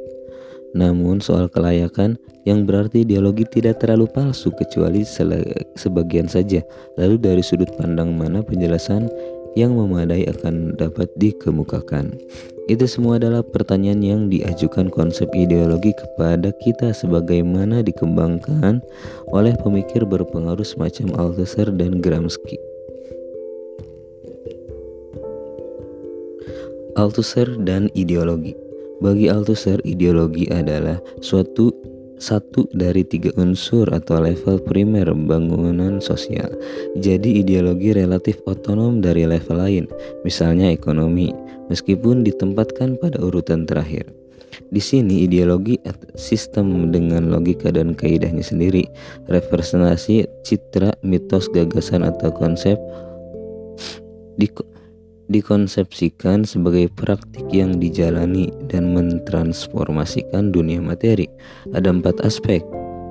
namun 0.71 1.19
soal 1.19 1.51
kelayakan 1.51 2.15
yang 2.47 2.63
berarti 2.63 3.03
ideologi 3.03 3.43
tidak 3.43 3.83
terlalu 3.83 4.07
palsu 4.07 4.49
kecuali 4.55 5.03
sebagian 5.75 6.31
saja. 6.31 6.63
Lalu 6.95 7.15
dari 7.19 7.43
sudut 7.43 7.69
pandang 7.75 8.15
mana 8.15 8.39
penjelasan 8.39 9.11
yang 9.59 9.75
memadai 9.75 10.23
akan 10.31 10.79
dapat 10.79 11.11
dikemukakan? 11.19 12.15
Itu 12.71 12.87
semua 12.87 13.19
adalah 13.19 13.43
pertanyaan 13.43 13.99
yang 13.99 14.21
diajukan 14.31 14.87
konsep 14.87 15.27
ideologi 15.35 15.91
kepada 15.91 16.55
kita 16.63 16.95
sebagaimana 16.95 17.83
dikembangkan 17.83 18.79
oleh 19.35 19.51
pemikir 19.59 20.07
berpengaruh 20.07 20.63
semacam 20.63 21.19
Althusser 21.19 21.67
dan 21.75 21.99
Gramsci. 21.99 22.70
Althusser 26.99 27.47
dan 27.63 27.87
ideologi. 27.95 28.51
Bagi 29.01 29.31
Althusser, 29.31 29.79
ideologi 29.87 30.45
adalah 30.51 30.99
suatu 31.23 31.71
satu 32.21 32.69
dari 32.69 33.01
tiga 33.01 33.33
unsur 33.41 33.89
atau 33.89 34.21
level 34.21 34.61
primer 34.61 35.09
bangunan 35.09 35.97
sosial. 35.97 36.53
Jadi 36.93 37.41
ideologi 37.41 37.97
relatif 37.97 38.37
otonom 38.45 39.01
dari 39.01 39.25
level 39.25 39.57
lain, 39.57 39.85
misalnya 40.21 40.69
ekonomi, 40.69 41.33
meskipun 41.73 42.21
ditempatkan 42.21 43.01
pada 43.01 43.17
urutan 43.17 43.65
terakhir. 43.65 44.05
Di 44.69 44.83
sini 44.83 45.25
ideologi 45.25 45.79
sistem 46.13 46.91
dengan 46.93 47.31
logika 47.31 47.73
dan 47.73 47.97
kaidahnya 47.97 48.43
sendiri, 48.45 48.85
representasi, 49.31 50.27
citra, 50.45 50.93
mitos, 51.01 51.49
gagasan 51.49 52.05
atau 52.05 52.29
konsep 52.35 52.77
dikonsepsikan 55.31 56.43
sebagai 56.43 56.91
praktik 56.91 57.47
yang 57.49 57.79
dijalani 57.79 58.51
dan 58.67 58.91
mentransformasikan 58.91 60.51
dunia 60.51 60.83
materi. 60.83 61.31
Ada 61.71 61.95
empat 61.95 62.19
aspek 62.27 62.59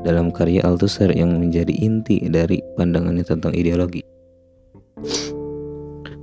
dalam 0.05 0.29
karya 0.29 0.61
Althusser 0.69 1.09
yang 1.17 1.41
menjadi 1.41 1.73
inti 1.73 2.21
dari 2.29 2.61
pandangannya 2.77 3.25
tentang 3.25 3.57
ideologi. 3.57 4.05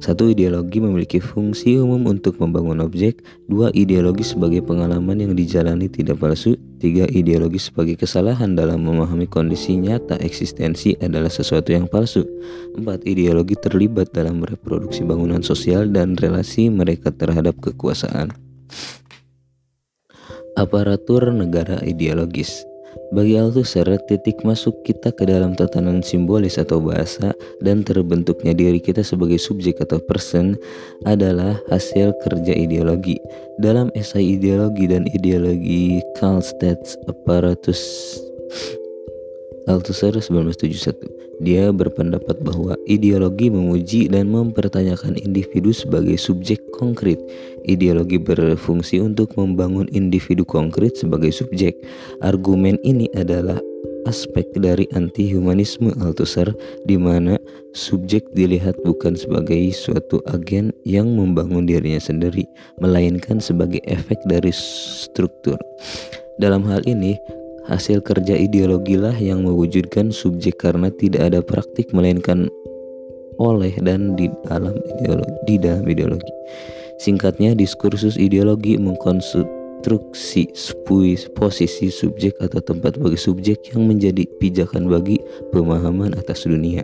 Satu 0.08 0.32
ideologi 0.32 0.80
memiliki 0.80 1.20
fungsi 1.20 1.76
umum 1.76 2.08
untuk 2.08 2.40
membangun 2.40 2.80
objek, 2.80 3.20
dua 3.52 3.68
ideologi 3.76 4.24
sebagai 4.24 4.64
pengalaman 4.64 5.20
yang 5.20 5.36
dijalani 5.36 5.92
tidak 5.92 6.24
palsu, 6.24 6.56
tiga 6.80 7.04
ideologi 7.12 7.60
sebagai 7.60 8.00
kesalahan 8.00 8.56
dalam 8.56 8.88
memahami 8.88 9.28
kondisi 9.28 9.76
nyata 9.76 10.16
eksistensi 10.24 10.96
adalah 11.04 11.28
sesuatu 11.28 11.76
yang 11.76 11.92
palsu, 11.92 12.24
empat 12.80 13.04
ideologi 13.04 13.60
terlibat 13.60 14.16
dalam 14.16 14.48
reproduksi 14.48 15.04
bangunan 15.04 15.44
sosial 15.44 15.92
dan 15.92 16.16
relasi 16.16 16.72
mereka 16.72 17.12
terhadap 17.12 17.60
kekuasaan. 17.60 18.32
Aparatur 20.56 21.36
negara 21.36 21.84
ideologis 21.84 22.64
bagi 23.08 23.40
Althusser, 23.40 23.88
titik 24.04 24.44
masuk 24.44 24.84
kita 24.84 25.16
ke 25.16 25.24
dalam 25.24 25.56
tatanan 25.56 26.04
simbolis 26.04 26.60
atau 26.60 26.84
bahasa 26.84 27.32
dan 27.64 27.80
terbentuknya 27.80 28.52
diri 28.52 28.84
kita 28.84 29.00
sebagai 29.00 29.40
subjek 29.40 29.80
atau 29.80 30.04
person 30.04 30.60
adalah 31.08 31.56
hasil 31.72 32.12
kerja 32.20 32.52
ideologi. 32.52 33.16
Dalam 33.64 33.88
esai 33.96 34.36
ideologi 34.36 34.92
dan 34.92 35.08
ideologi 35.08 36.04
Karl 36.20 36.44
States 36.44 37.00
Apparatus 37.08 37.80
Althusser 39.72 40.16
1971 40.20 41.28
dia 41.38 41.70
berpendapat 41.70 42.42
bahwa 42.42 42.74
ideologi 42.90 43.54
memuji 43.54 44.10
dan 44.10 44.34
mempertanyakan 44.34 45.22
individu 45.22 45.70
sebagai 45.70 46.18
subjek 46.18 46.58
konkret. 46.74 47.22
Ideologi 47.68 48.16
berfungsi 48.16 49.04
untuk 49.04 49.36
membangun 49.36 49.92
individu 49.92 50.48
konkret 50.48 50.96
sebagai 50.96 51.36
subjek. 51.36 51.76
Argumen 52.24 52.80
ini 52.88 53.12
adalah 53.12 53.60
aspek 54.08 54.48
dari 54.56 54.88
anti-humanisme 54.96 55.92
Althusser 56.00 56.48
di 56.88 56.96
mana 56.96 57.36
subjek 57.76 58.24
dilihat 58.32 58.80
bukan 58.88 59.20
sebagai 59.20 59.60
suatu 59.76 60.24
agen 60.32 60.72
yang 60.88 61.12
membangun 61.12 61.68
dirinya 61.68 62.00
sendiri, 62.00 62.48
melainkan 62.80 63.44
sebagai 63.44 63.84
efek 63.84 64.18
dari 64.32 64.56
struktur. 64.56 65.60
Dalam 66.40 66.64
hal 66.72 66.88
ini, 66.88 67.20
hasil 67.68 68.00
kerja 68.00 68.40
ideologilah 68.40 69.14
yang 69.20 69.44
mewujudkan 69.44 70.16
subjek 70.16 70.64
karena 70.64 70.88
tidak 70.88 71.36
ada 71.36 71.44
praktik 71.44 71.92
melainkan 71.92 72.48
oleh 73.44 73.76
dan 73.84 74.16
di 74.16 74.32
dalam 74.48 74.80
ideologi. 74.98 75.36
Di 75.46 75.56
dalam 75.60 75.84
ideologi. 75.84 76.34
Singkatnya, 76.98 77.54
diskursus 77.54 78.18
ideologi 78.18 78.76
mengkonstruksi 78.76 79.58
konstruksi 79.88 81.30
posisi 81.38 81.88
subjek 81.94 82.36
atau 82.42 82.60
tempat 82.60 82.98
bagi 82.98 83.16
subjek 83.16 83.72
yang 83.72 83.86
menjadi 83.86 84.26
pijakan 84.42 84.90
bagi 84.90 85.22
pemahaman 85.54 86.18
atas 86.18 86.50
dunia. 86.50 86.82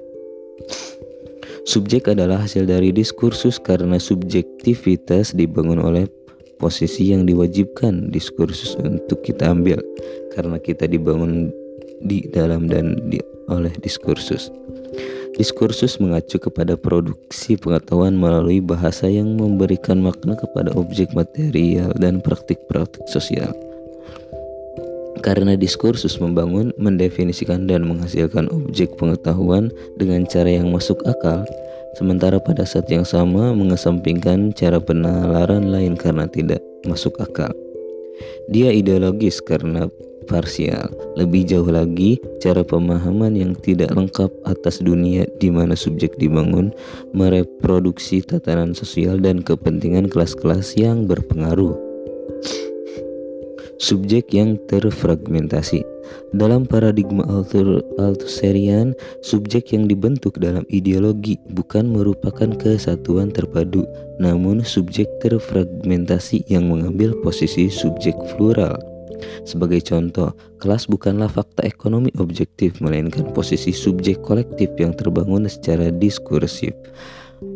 Subjek 1.63 2.11
adalah 2.11 2.43
hasil 2.43 2.67
dari 2.67 2.91
diskursus 2.91 3.57
karena 3.57 3.95
subjektivitas 3.95 5.33
dibangun 5.33 5.79
oleh 5.79 6.05
posisi 6.59 7.11
yang 7.11 7.25
diwajibkan 7.27 8.11
diskursus 8.11 8.75
untuk 8.79 9.23
kita 9.23 9.51
ambil 9.51 9.79
karena 10.35 10.59
kita 10.59 10.87
dibangun 10.87 11.51
di 12.03 12.27
dalam 12.31 12.67
dan 12.67 12.99
di, 13.07 13.19
oleh 13.47 13.71
diskursus. 13.79 14.51
Diskursus 15.33 15.97
mengacu 15.97 16.37
kepada 16.37 16.77
produksi 16.77 17.57
pengetahuan 17.57 18.13
melalui 18.13 18.61
bahasa 18.61 19.09
yang 19.09 19.33
memberikan 19.33 19.97
makna 19.97 20.37
kepada 20.37 20.69
objek 20.77 21.09
material 21.17 21.89
dan 21.97 22.21
praktik-praktik 22.21 23.01
sosial. 23.09 23.49
Karena 25.25 25.57
diskursus 25.57 26.21
membangun, 26.21 26.69
mendefinisikan, 26.77 27.65
dan 27.65 27.89
menghasilkan 27.89 28.45
objek 28.53 28.93
pengetahuan 28.93 29.73
dengan 29.97 30.29
cara 30.29 30.53
yang 30.53 30.69
masuk 30.69 31.01
akal, 31.09 31.41
sementara 31.97 32.37
pada 32.37 32.61
saat 32.61 32.85
yang 32.93 33.07
sama 33.07 33.57
mengesampingkan 33.57 34.53
cara 34.53 34.77
penalaran 34.77 35.73
lain 35.73 35.97
karena 35.97 36.29
tidak 36.29 36.61
masuk 36.85 37.17
akal. 37.17 37.49
Dia 38.53 38.69
ideologis 38.69 39.41
karena 39.41 39.89
parsial. 40.23 40.89
Lebih 41.19 41.45
jauh 41.45 41.67
lagi, 41.67 42.17
cara 42.39 42.63
pemahaman 42.63 43.35
yang 43.35 43.53
tidak 43.59 43.93
lengkap 43.93 44.31
atas 44.47 44.79
dunia 44.79 45.27
di 45.37 45.51
mana 45.51 45.75
subjek 45.75 46.15
dibangun 46.17 46.71
mereproduksi 47.11 48.23
tatanan 48.25 48.73
sosial 48.73 49.19
dan 49.19 49.43
kepentingan 49.43 50.07
kelas-kelas 50.07 50.73
yang 50.79 51.05
berpengaruh. 51.05 51.75
Subjek 53.83 54.31
yang 54.31 54.55
terfragmentasi 54.71 55.83
dalam 56.33 56.65
paradigma 56.65 57.23
Althusserian, 57.29 58.97
subjek 59.21 59.73
yang 59.73 59.85
dibentuk 59.85 60.41
dalam 60.41 60.65
ideologi 60.69 61.37
bukan 61.53 61.89
merupakan 61.93 62.49
kesatuan 62.57 63.29
terpadu, 63.29 63.85
namun 64.17 64.65
subjek 64.65 65.07
terfragmentasi 65.21 66.45
yang 66.49 66.69
mengambil 66.69 67.13
posisi 67.21 67.69
subjek 67.69 68.17
plural. 68.33 68.92
Sebagai 69.43 69.83
contoh, 69.83 70.31
kelas 70.59 70.87
bukanlah 70.87 71.27
fakta 71.27 71.67
ekonomi 71.67 72.09
objektif, 72.19 72.79
melainkan 72.79 73.29
posisi 73.35 73.75
subjek 73.75 74.23
kolektif 74.23 74.71
yang 74.79 74.95
terbangun 74.95 75.45
secara 75.47 75.91
diskursif. 75.91 76.71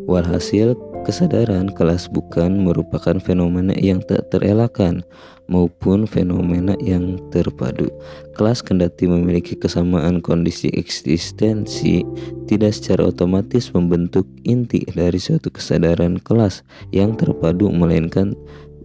Walhasil, 0.08 0.76
kesadaran 1.08 1.72
kelas 1.72 2.08
bukan 2.12 2.64
merupakan 2.64 3.16
fenomena 3.20 3.72
yang 3.76 4.04
tak 4.04 4.28
terelakkan 4.28 5.04
maupun 5.48 6.04
fenomena 6.04 6.76
yang 6.80 7.16
terpadu. 7.32 7.88
Kelas 8.36 8.60
kendati 8.60 9.08
memiliki 9.08 9.56
kesamaan 9.56 10.20
kondisi 10.20 10.68
eksistensi, 10.76 12.04
tidak 12.44 12.76
secara 12.76 13.08
otomatis 13.08 13.72
membentuk 13.72 14.28
inti 14.44 14.84
dari 14.92 15.16
suatu 15.16 15.48
kesadaran 15.48 16.20
kelas 16.20 16.62
yang 16.92 17.16
terpadu, 17.16 17.72
melainkan 17.72 18.36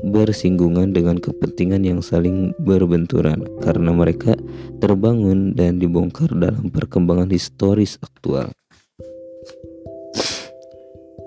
bersinggungan 0.03 0.91
dengan 0.91 1.15
kepentingan 1.15 1.87
yang 1.87 2.03
saling 2.03 2.51
berbenturan 2.59 3.41
karena 3.63 3.95
mereka 3.95 4.35
terbangun 4.83 5.55
dan 5.55 5.79
dibongkar 5.79 6.27
dalam 6.35 6.67
perkembangan 6.67 7.31
historis 7.31 7.95
aktual. 8.03 8.51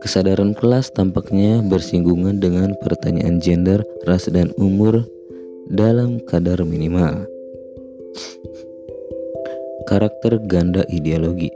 Kesadaran 0.05 0.53
kelas 0.53 0.93
tampaknya 0.93 1.65
bersinggungan 1.65 2.39
dengan 2.39 2.77
pertanyaan 2.79 3.41
gender, 3.41 3.83
ras, 4.05 4.29
dan 4.29 4.53
umur 4.61 5.03
dalam 5.73 6.23
kadar 6.29 6.63
minimal. 6.63 7.27
Karakter 9.89 10.39
ganda 10.47 10.87
ideologi 10.87 11.51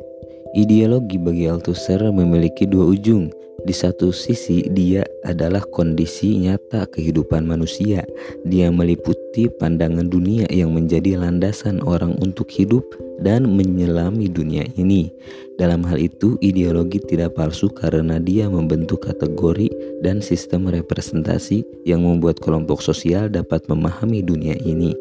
Ideologi 0.50 1.14
bagi 1.14 1.46
Althusser 1.46 2.10
memiliki 2.10 2.66
dua 2.66 2.90
ujung, 2.90 3.30
di 3.70 3.78
satu 3.78 4.10
sisi, 4.10 4.66
dia 4.66 5.06
adalah 5.22 5.62
kondisi 5.62 6.42
nyata 6.42 6.90
kehidupan 6.90 7.46
manusia. 7.46 8.02
Dia 8.42 8.66
meliputi 8.66 9.46
pandangan 9.46 10.10
dunia 10.10 10.50
yang 10.50 10.74
menjadi 10.74 11.14
landasan 11.14 11.78
orang 11.86 12.18
untuk 12.18 12.50
hidup 12.50 12.82
dan 13.22 13.46
menyelami 13.46 14.26
dunia 14.26 14.66
ini. 14.74 15.14
Dalam 15.54 15.86
hal 15.86 16.02
itu, 16.02 16.34
ideologi 16.42 16.98
tidak 16.98 17.38
palsu 17.38 17.70
karena 17.70 18.18
dia 18.18 18.50
membentuk 18.50 19.06
kategori 19.06 19.70
dan 20.02 20.18
sistem 20.18 20.66
representasi 20.66 21.62
yang 21.86 22.02
membuat 22.02 22.42
kelompok 22.42 22.82
sosial 22.82 23.30
dapat 23.30 23.70
memahami 23.70 24.18
dunia 24.18 24.58
ini. 24.66 24.98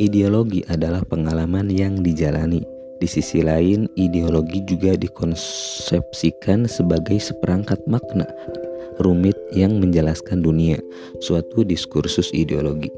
Ideologi 0.00 0.64
adalah 0.72 1.04
pengalaman 1.04 1.68
yang 1.68 2.00
dijalani 2.00 2.77
di 2.98 3.06
sisi 3.06 3.38
lain, 3.42 3.86
ideologi 3.94 4.62
juga 4.66 4.98
dikonsepsikan 4.98 6.66
sebagai 6.66 7.22
seperangkat 7.22 7.78
makna 7.86 8.26
rumit 8.98 9.38
yang 9.54 9.78
menjelaskan 9.78 10.42
dunia, 10.42 10.82
suatu 11.22 11.62
diskursus 11.62 12.34
ideologi. 12.34 12.90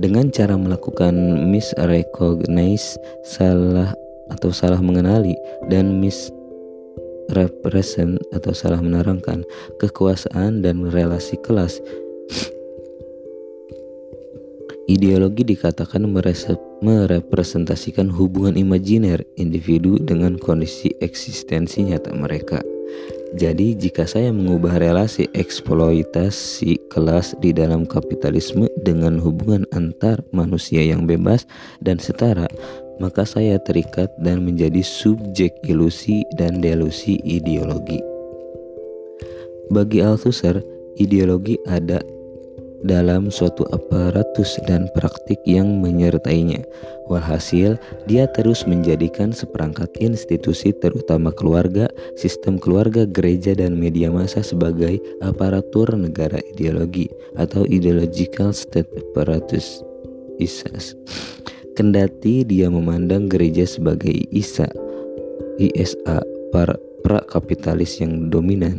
Dengan 0.00 0.32
cara 0.32 0.56
melakukan 0.56 1.12
misrecognize 1.48 2.96
salah 3.24 3.92
atau 4.32 4.52
salah 4.52 4.80
mengenali 4.80 5.36
dan 5.68 6.00
misrepresent 6.00 8.16
atau 8.32 8.54
salah 8.56 8.80
menerangkan 8.80 9.44
kekuasaan 9.80 10.62
dan 10.64 10.84
relasi 10.88 11.36
kelas 11.44 11.80
Ideologi 14.90 15.46
dikatakan 15.46 16.02
merepresentasikan 16.82 18.10
hubungan 18.10 18.58
imajiner 18.58 19.22
individu 19.38 20.02
dengan 20.02 20.34
kondisi 20.34 20.90
eksistensi 20.98 21.86
nyata 21.86 22.10
mereka. 22.10 22.58
Jadi, 23.38 23.78
jika 23.78 24.02
saya 24.02 24.34
mengubah 24.34 24.82
relasi 24.82 25.30
eksploitasi 25.30 26.90
kelas 26.90 27.38
di 27.38 27.54
dalam 27.54 27.86
kapitalisme 27.86 28.66
dengan 28.82 29.22
hubungan 29.22 29.62
antar 29.70 30.18
manusia 30.34 30.82
yang 30.82 31.06
bebas 31.06 31.46
dan 31.78 32.02
setara, 32.02 32.50
maka 32.98 33.22
saya 33.22 33.62
terikat 33.62 34.10
dan 34.18 34.42
menjadi 34.42 34.82
subjek 34.82 35.54
ilusi 35.70 36.26
dan 36.34 36.58
delusi 36.58 37.22
ideologi. 37.22 38.02
Bagi 39.70 40.02
Althusser, 40.02 40.58
ideologi 40.98 41.54
ada 41.70 42.02
dalam 42.84 43.28
suatu 43.28 43.66
aparatus 43.72 44.56
dan 44.64 44.88
praktik 44.96 45.40
yang 45.44 45.80
menyertainya. 45.80 46.64
Walhasil, 47.10 47.74
dia 48.06 48.30
terus 48.30 48.62
menjadikan 48.64 49.34
seperangkat 49.34 49.90
institusi 49.98 50.70
terutama 50.70 51.34
keluarga, 51.34 51.90
sistem 52.14 52.56
keluarga, 52.56 53.02
gereja, 53.04 53.52
dan 53.52 53.74
media 53.74 54.08
massa 54.08 54.40
sebagai 54.46 55.02
aparatur 55.20 55.90
negara 55.98 56.38
ideologi 56.54 57.10
atau 57.34 57.66
ideological 57.66 58.54
state 58.54 58.88
apparatus 58.94 59.82
ISAS. 60.38 60.94
Kendati 61.74 62.46
dia 62.46 62.70
memandang 62.70 63.26
gereja 63.26 63.66
sebagai 63.66 64.12
ISA, 64.30 64.70
ISA, 65.58 66.22
para 66.54 67.20
kapitalis 67.26 67.98
yang 67.98 68.28
dominan, 68.28 68.78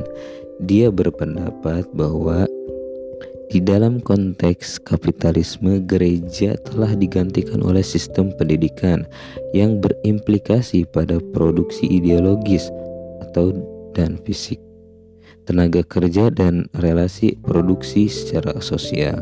dia 0.61 0.93
berpendapat 0.93 1.89
bahwa 1.97 2.45
di 3.51 3.59
dalam 3.59 3.99
konteks 3.99 4.79
kapitalisme, 4.79 5.83
gereja 5.83 6.55
telah 6.63 6.95
digantikan 6.95 7.59
oleh 7.59 7.83
sistem 7.83 8.31
pendidikan 8.39 9.03
yang 9.51 9.83
berimplikasi 9.83 10.87
pada 10.87 11.19
produksi 11.35 11.83
ideologis 11.91 12.71
atau 13.27 13.51
dan 13.91 14.15
fisik, 14.23 14.55
tenaga 15.43 15.83
kerja 15.83 16.31
dan 16.31 16.71
relasi 16.79 17.35
produksi 17.43 18.07
secara 18.07 18.55
sosial. 18.63 19.19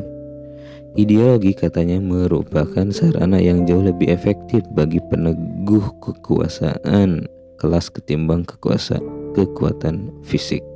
Ideologi 0.94 1.58
katanya 1.58 1.98
merupakan 1.98 2.86
sarana 2.94 3.42
yang 3.42 3.66
jauh 3.66 3.82
lebih 3.82 4.14
efektif 4.14 4.62
bagi 4.78 5.02
peneguh 5.10 5.90
kekuasaan 6.06 7.26
kelas 7.58 7.90
ketimbang 7.90 8.46
kekuasaan 8.46 9.34
kekuatan 9.34 10.14
fisik. 10.22 10.69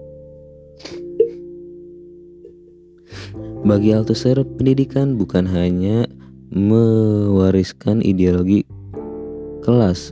Bagi 3.63 3.95
Althusser, 3.95 4.43
pendidikan 4.60 5.15
bukan 5.15 5.47
hanya 5.47 6.04
mewariskan 6.52 8.04
ideologi 8.04 8.67
kelas 9.63 10.12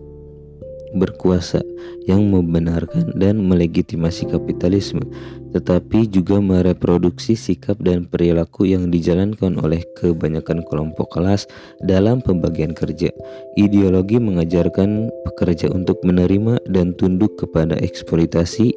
berkuasa 0.96 1.60
yang 2.08 2.32
membenarkan 2.32 3.12
dan 3.20 3.44
melegitimasi 3.44 4.32
kapitalisme, 4.32 5.04
tetapi 5.52 6.08
juga 6.08 6.40
mereproduksi 6.40 7.36
sikap 7.36 7.80
dan 7.84 8.08
perilaku 8.08 8.68
yang 8.68 8.88
dijalankan 8.92 9.60
oleh 9.60 9.84
kebanyakan 10.00 10.64
kelompok 10.68 11.20
kelas 11.20 11.48
dalam 11.84 12.24
pembagian 12.24 12.72
kerja. 12.72 13.12
Ideologi 13.60 14.18
mengajarkan 14.18 15.12
pekerja 15.28 15.68
untuk 15.72 16.00
menerima 16.08 16.64
dan 16.72 16.96
tunduk 16.96 17.36
kepada 17.40 17.76
eksploitasi 17.80 18.72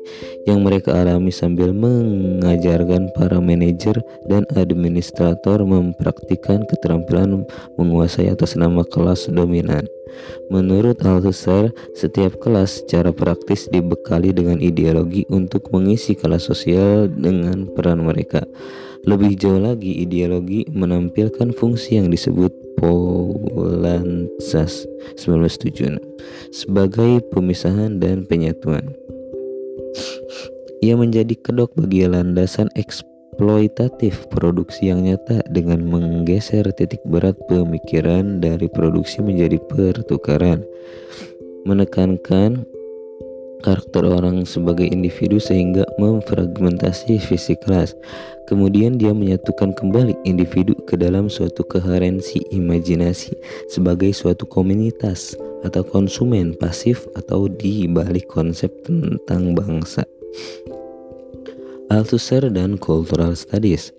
yang 0.50 0.66
mereka 0.66 0.94
alami 0.94 1.30
sambil 1.30 1.70
mengajarkan 1.70 3.10
para 3.14 3.38
manajer 3.38 3.98
dan 4.26 4.42
administrator 4.58 5.62
mempraktikkan 5.62 6.66
keterampilan 6.66 7.46
menguasai 7.78 8.28
atas 8.30 8.58
nama 8.58 8.82
kelas 8.82 9.30
dominan. 9.30 9.86
Menurut 10.52 11.02
Althusser, 11.02 11.74
setiap 11.98 12.38
kelas 12.38 12.84
secara 12.84 13.10
praktis 13.10 13.66
dibekali 13.66 14.30
dengan 14.30 14.62
ideologi 14.62 15.26
untuk 15.26 15.74
mengisi 15.74 16.14
kelas 16.14 16.46
sosial 16.46 16.63
dengan 17.12 17.68
peran 17.76 18.00
mereka. 18.00 18.48
Lebih 19.04 19.36
jauh 19.36 19.60
lagi, 19.60 20.00
ideologi 20.00 20.64
menampilkan 20.72 21.52
fungsi 21.52 22.00
yang 22.00 22.08
disebut 22.08 22.48
Polanzas 22.80 24.88
1976 25.20 26.00
sebagai 26.48 27.20
pemisahan 27.28 28.00
dan 28.00 28.24
penyatuan. 28.24 28.96
Ia 30.80 30.96
menjadi 30.96 31.36
kedok 31.36 31.76
bagi 31.76 32.08
landasan 32.08 32.72
eksploitatif 32.76 34.24
produksi 34.32 34.88
yang 34.88 35.04
nyata 35.04 35.44
dengan 35.52 35.84
menggeser 35.84 36.64
titik 36.72 37.04
berat 37.04 37.36
pemikiran 37.48 38.40
dari 38.40 38.68
produksi 38.72 39.20
menjadi 39.20 39.60
pertukaran 39.68 40.64
menekankan 41.64 42.68
karakter 43.64 44.04
orang 44.04 44.44
sebagai 44.44 44.84
individu 44.84 45.40
sehingga 45.40 45.88
memfragmentasi 45.96 47.16
fisik 47.16 47.64
kelas. 47.64 47.96
Kemudian 48.44 49.00
dia 49.00 49.16
menyatukan 49.16 49.72
kembali 49.72 50.20
individu 50.28 50.76
ke 50.84 51.00
dalam 51.00 51.32
suatu 51.32 51.64
keherensi 51.64 52.44
imajinasi 52.52 53.32
sebagai 53.72 54.12
suatu 54.12 54.44
komunitas 54.44 55.32
atau 55.64 55.80
konsumen 55.80 56.52
pasif 56.52 57.08
atau 57.16 57.48
di 57.48 57.88
balik 57.88 58.28
konsep 58.28 58.68
tentang 58.84 59.56
bangsa. 59.56 60.04
Althusser 61.88 62.52
dan 62.52 62.76
Cultural 62.76 63.32
Studies. 63.32 63.96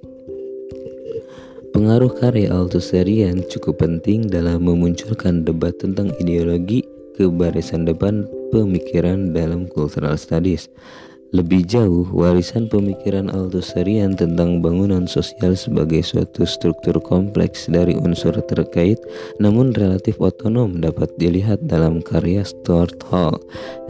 Pengaruh 1.76 2.08
karya 2.16 2.56
Althusserian 2.56 3.44
cukup 3.52 3.84
penting 3.84 4.32
dalam 4.32 4.64
memunculkan 4.64 5.44
debat 5.44 5.76
tentang 5.76 6.08
ideologi 6.24 6.88
ke 7.16 7.32
barisan 7.32 7.88
depan 7.88 8.28
pemikiran 8.52 9.32
dalam 9.32 9.66
Cultural 9.72 10.20
Studies. 10.20 10.68
Lebih 11.36 11.68
jauh, 11.68 12.08
warisan 12.16 12.72
pemikiran 12.72 13.28
Althusserian 13.28 14.16
tentang 14.16 14.64
bangunan 14.64 15.04
sosial 15.04 15.58
sebagai 15.60 16.00
suatu 16.00 16.48
struktur 16.48 16.96
kompleks 17.04 17.68
dari 17.68 17.92
unsur 17.92 18.40
terkait 18.48 18.96
namun 19.44 19.76
relatif 19.76 20.16
otonom 20.24 20.80
dapat 20.80 21.12
dilihat 21.20 21.60
dalam 21.68 22.00
karya 22.00 22.46
Stuart 22.48 23.04
Hall, 23.12 23.36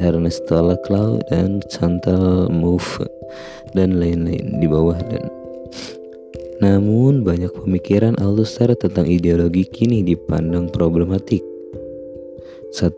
Ernest 0.01 0.49
Laclau, 0.49 1.21
dan 1.29 1.61
Chantal 1.69 2.49
Mouffe 2.49 3.05
dan 3.77 4.01
lain-lain 4.01 4.57
di 4.57 4.65
bawah 4.65 4.97
dan 5.05 5.29
namun 6.63 7.21
banyak 7.21 7.51
pemikiran 7.51 8.17
Althusser 8.17 8.73
tentang 8.79 9.05
ideologi 9.05 9.67
kini 9.67 10.01
dipandang 10.01 10.71
problematik. 10.71 11.54
1. 12.75 12.91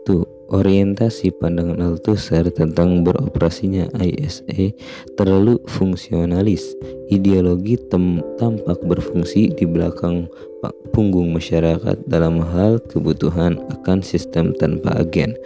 Orientasi 0.50 1.30
pandangan 1.38 1.78
Althusser 1.78 2.50
tentang 2.50 3.06
beroperasinya 3.06 3.86
ISA 4.02 4.74
terlalu 5.14 5.62
fungsionalis. 5.70 6.74
Ideologi 7.06 7.78
tampak 7.86 8.82
berfungsi 8.82 9.54
di 9.54 9.70
belakang 9.70 10.26
punggung 10.90 11.30
masyarakat 11.30 12.10
dalam 12.10 12.42
hal 12.42 12.82
kebutuhan 12.90 13.62
akan 13.70 14.02
sistem 14.02 14.50
tanpa 14.58 14.98
agen. 14.98 15.38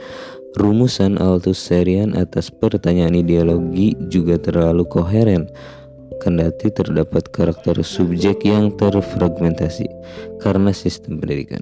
Rumusan 0.56 1.20
Althusserian 1.20 2.16
atas 2.16 2.48
pertanyaan 2.48 3.20
ideologi 3.20 3.92
juga 4.08 4.40
terlalu 4.40 4.88
koheren 4.88 5.44
kendati 6.24 6.72
terdapat 6.72 7.28
karakter 7.34 7.84
subjek 7.84 8.48
yang 8.48 8.72
terfragmentasi 8.80 9.90
karena 10.40 10.72
sistem 10.72 11.20
pendidikan. 11.20 11.60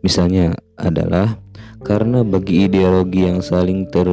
Misalnya 0.00 0.58
adalah 0.80 1.43
karena 1.84 2.24
bagi 2.24 2.66
ideologi 2.66 3.28
yang 3.28 3.44
saling 3.44 3.86
ter 3.92 4.08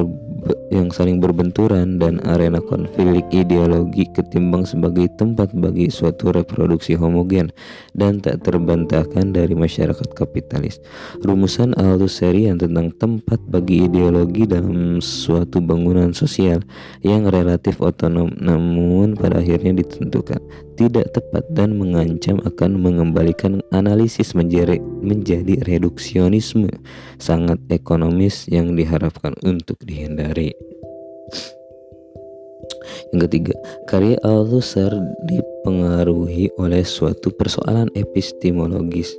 yang 0.72 0.90
saling 0.90 1.22
berbenturan 1.22 2.00
dan 2.00 2.18
arena 2.26 2.58
konflik 2.58 3.22
ideologi 3.30 4.08
ketimbang 4.10 4.66
sebagai 4.66 5.06
tempat 5.14 5.54
bagi 5.54 5.92
suatu 5.92 6.32
reproduksi 6.34 6.98
homogen 6.98 7.52
dan 7.94 8.18
tak 8.18 8.42
terbantahkan 8.42 9.30
dari 9.30 9.54
masyarakat 9.54 10.08
kapitalis. 10.16 10.82
Rumusan 11.22 11.76
Althusserian 11.78 12.58
tentang 12.58 12.90
tempat 12.96 13.38
bagi 13.46 13.86
ideologi 13.86 14.48
dalam 14.48 14.98
suatu 14.98 15.62
bangunan 15.62 16.10
sosial 16.16 16.64
yang 17.04 17.28
relatif 17.28 17.78
otonom 17.78 18.32
namun 18.40 19.14
pada 19.14 19.38
akhirnya 19.38 19.78
ditentukan 19.84 20.42
tidak 20.76 21.12
tepat 21.12 21.44
dan 21.52 21.76
mengancam 21.76 22.40
akan 22.42 22.80
mengembalikan 22.80 23.60
analisis 23.72 24.32
menjadi, 24.32 24.80
menjadi 24.80 25.60
reduksionisme 25.64 26.68
sangat 27.18 27.58
ekonomis 27.68 28.48
yang 28.48 28.74
diharapkan 28.76 29.36
untuk 29.44 29.76
dihindari. 29.84 30.56
Yang 33.12 33.20
ketiga, 33.28 33.54
karya 33.88 34.16
Althusser 34.24 34.92
dipengaruhi 35.28 36.48
oleh 36.56 36.80
suatu 36.80 37.28
persoalan 37.36 37.92
epistemologis 37.92 39.12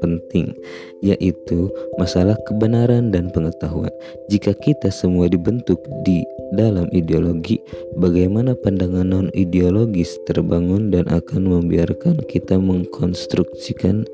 penting, 0.00 0.54
yaitu 1.02 1.70
masalah 2.00 2.36
kebenaran 2.46 3.10
dan 3.10 3.28
pengetahuan. 3.32 3.92
Jika 4.28 4.54
kita 4.56 4.88
semua 4.92 5.26
dibentuk 5.30 5.80
di 6.04 6.24
dalam 6.54 6.86
ideologi, 6.94 7.58
bagaimana 7.98 8.54
pandangan 8.54 9.06
non-ideologis 9.06 10.18
terbangun 10.28 10.94
dan 10.94 11.08
akan 11.10 11.46
membiarkan 11.46 12.22
kita 12.30 12.56
mengkonstruksikan 12.60 14.06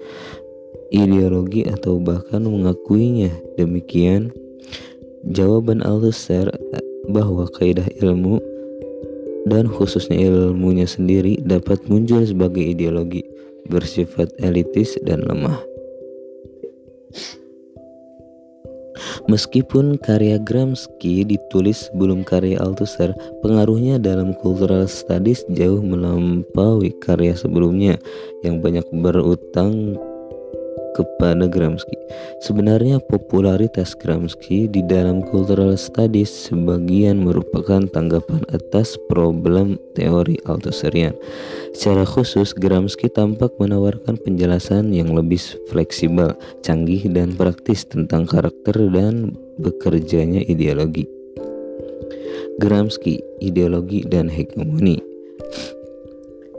ideologi 0.92 1.64
atau 1.66 1.96
bahkan 2.00 2.44
mengakuinya. 2.44 3.32
Demikian 3.56 4.32
jawaban 5.28 5.80
Althusser 5.84 6.52
bahwa 7.10 7.48
kaidah 7.58 7.86
ilmu 7.98 8.38
dan 9.50 9.66
khususnya 9.66 10.30
ilmunya 10.30 10.86
sendiri 10.86 11.42
dapat 11.42 11.82
muncul 11.90 12.22
sebagai 12.22 12.62
ideologi 12.62 13.26
bersifat 13.72 14.28
elitis 14.44 15.00
dan 15.08 15.24
lemah. 15.24 15.56
Meskipun 19.30 20.02
karya 20.02 20.36
Gramsci 20.42 21.22
ditulis 21.22 21.88
sebelum 21.88 22.26
karya 22.26 22.58
Althusser, 22.58 23.14
pengaruhnya 23.40 24.02
dalam 24.02 24.34
cultural 24.42 24.84
studies 24.90 25.46
jauh 25.46 25.78
melampaui 25.78 26.90
karya 26.98 27.32
sebelumnya 27.32 27.96
yang 28.42 28.58
banyak 28.58 28.84
berutang 28.90 29.94
kepada 30.98 31.46
Gramsci. 31.46 32.01
Sebenarnya 32.42 32.98
popularitas 32.98 33.94
Gramsci 33.94 34.66
di 34.66 34.82
dalam 34.82 35.22
cultural 35.22 35.78
studies 35.78 36.50
sebagian 36.50 37.22
merupakan 37.22 37.86
tanggapan 37.86 38.42
atas 38.50 38.98
problem 39.06 39.78
teori 39.94 40.40
Althusserian. 40.42 41.14
Secara 41.70 42.02
khusus, 42.02 42.50
Gramsci 42.50 43.06
tampak 43.14 43.54
menawarkan 43.62 44.18
penjelasan 44.18 44.90
yang 44.90 45.14
lebih 45.14 45.38
fleksibel, 45.70 46.34
canggih, 46.66 47.06
dan 47.14 47.38
praktis 47.38 47.86
tentang 47.86 48.26
karakter 48.26 48.74
dan 48.90 49.38
bekerjanya 49.62 50.42
ideologi. 50.42 51.06
Gramsci, 52.58 53.22
ideologi 53.38 54.02
dan 54.02 54.26
hegemoni 54.26 55.11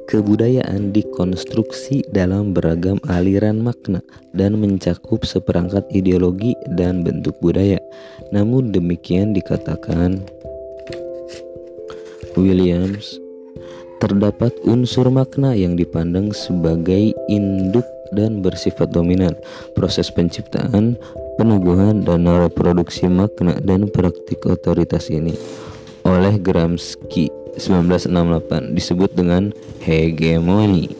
Kebudayaan 0.03 0.91
dikonstruksi 0.91 2.03
dalam 2.11 2.51
beragam 2.51 2.99
aliran 3.07 3.63
makna 3.63 4.03
dan 4.35 4.59
mencakup 4.59 5.23
seperangkat 5.23 5.87
ideologi 5.95 6.53
dan 6.75 7.07
bentuk 7.07 7.39
budaya. 7.39 7.79
Namun 8.35 8.75
demikian 8.75 9.31
dikatakan 9.31 10.19
Williams, 12.35 13.21
terdapat 14.03 14.51
unsur 14.67 15.07
makna 15.07 15.55
yang 15.55 15.79
dipandang 15.79 16.35
sebagai 16.35 17.15
induk 17.31 17.85
dan 18.11 18.43
bersifat 18.43 18.91
dominan. 18.91 19.33
Proses 19.77 20.11
penciptaan, 20.11 20.99
penubuhan, 21.39 22.03
dan 22.03 22.27
reproduksi 22.27 23.07
makna 23.07 23.55
dan 23.61 23.87
praktik 23.87 24.43
otoritas 24.45 25.07
ini 25.07 25.33
oleh 26.03 26.35
Gramsci 26.37 27.42
1968 27.57 28.73
disebut 28.73 29.11
dengan 29.13 29.53
hegemoni. 29.83 30.91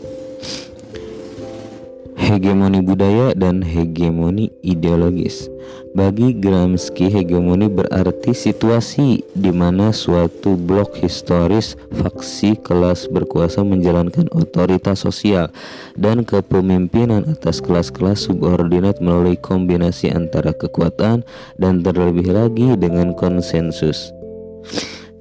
Hegemoni 2.14 2.80
budaya 2.80 3.36
dan 3.36 3.60
hegemoni 3.62 4.50
ideologis. 4.64 5.52
Bagi 5.94 6.34
Gramsci, 6.34 7.06
hegemoni 7.06 7.70
berarti 7.70 8.34
situasi 8.34 9.22
di 9.38 9.54
mana 9.54 9.94
suatu 9.94 10.58
blok 10.58 10.98
historis 10.98 11.78
faksi 11.94 12.58
kelas 12.66 13.06
berkuasa 13.14 13.62
menjalankan 13.62 14.26
otoritas 14.34 15.06
sosial 15.06 15.54
dan 15.94 16.26
kepemimpinan 16.26 17.30
atas 17.30 17.62
kelas-kelas 17.62 18.26
subordinat 18.26 18.98
melalui 19.06 19.38
kombinasi 19.38 20.10
antara 20.10 20.50
kekuatan 20.50 21.22
dan 21.62 21.74
terlebih 21.86 22.34
lagi 22.34 22.74
dengan 22.74 23.14
konsensus. 23.14 24.10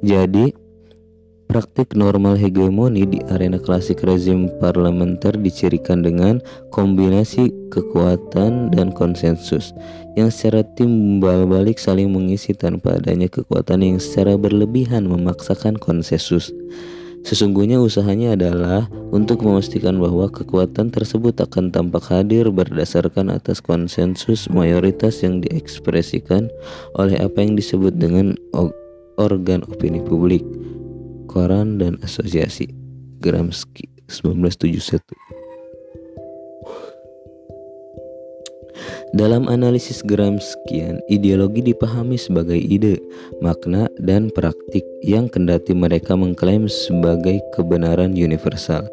Jadi, 0.00 0.61
Praktik 1.52 1.92
normal 1.92 2.40
hegemoni 2.40 3.04
di 3.04 3.20
arena 3.28 3.60
klasik 3.60 4.00
rezim 4.08 4.48
parlementer 4.56 5.36
dicirikan 5.36 6.00
dengan 6.00 6.40
kombinasi 6.72 7.52
kekuatan 7.68 8.72
dan 8.72 8.88
konsensus 8.88 9.76
yang 10.16 10.32
secara 10.32 10.64
timbal 10.80 11.44
balik 11.44 11.76
saling 11.76 12.08
mengisi 12.08 12.56
tanpa 12.56 12.96
adanya 12.96 13.28
kekuatan 13.28 13.84
yang 13.84 14.00
secara 14.00 14.40
berlebihan 14.40 15.04
memaksakan 15.04 15.76
konsensus. 15.76 16.56
Sesungguhnya 17.28 17.84
usahanya 17.84 18.32
adalah 18.32 18.88
untuk 19.12 19.44
memastikan 19.44 20.00
bahwa 20.00 20.32
kekuatan 20.32 20.88
tersebut 20.88 21.36
akan 21.36 21.68
tampak 21.68 22.08
hadir 22.08 22.48
berdasarkan 22.48 23.28
atas 23.28 23.60
konsensus 23.60 24.48
mayoritas 24.48 25.20
yang 25.20 25.44
diekspresikan 25.44 26.48
oleh 26.96 27.20
apa 27.20 27.44
yang 27.44 27.60
disebut 27.60 27.92
dengan 28.00 28.40
organ 29.20 29.60
opini 29.68 30.00
publik 30.00 30.40
Koran 31.32 31.80
dan 31.80 31.96
Asosiasi 32.04 32.68
Gramsci 33.24 33.88
1971 34.12 35.00
Dalam 39.12 39.44
analisis 39.48 40.00
Gramscian, 40.04 40.96
ideologi 41.08 41.60
dipahami 41.60 42.16
sebagai 42.16 42.56
ide, 42.56 42.96
makna, 43.44 43.84
dan 44.00 44.32
praktik 44.32 44.80
yang 45.04 45.28
kendati 45.28 45.76
mereka 45.76 46.16
mengklaim 46.16 46.64
sebagai 46.64 47.40
kebenaran 47.52 48.16
universal, 48.16 48.88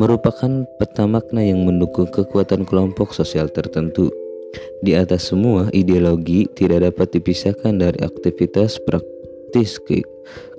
merupakan 0.00 0.64
peta 0.80 1.04
makna 1.04 1.44
yang 1.44 1.68
mendukung 1.68 2.08
kekuatan 2.08 2.64
kelompok 2.64 3.12
sosial 3.12 3.52
tertentu. 3.52 4.08
Di 4.80 4.96
atas 4.96 5.28
semua, 5.28 5.68
ideologi 5.76 6.48
tidak 6.56 6.88
dapat 6.88 7.20
dipisahkan 7.20 7.76
dari 7.76 8.00
aktivitas 8.00 8.80
praktis 8.88 9.76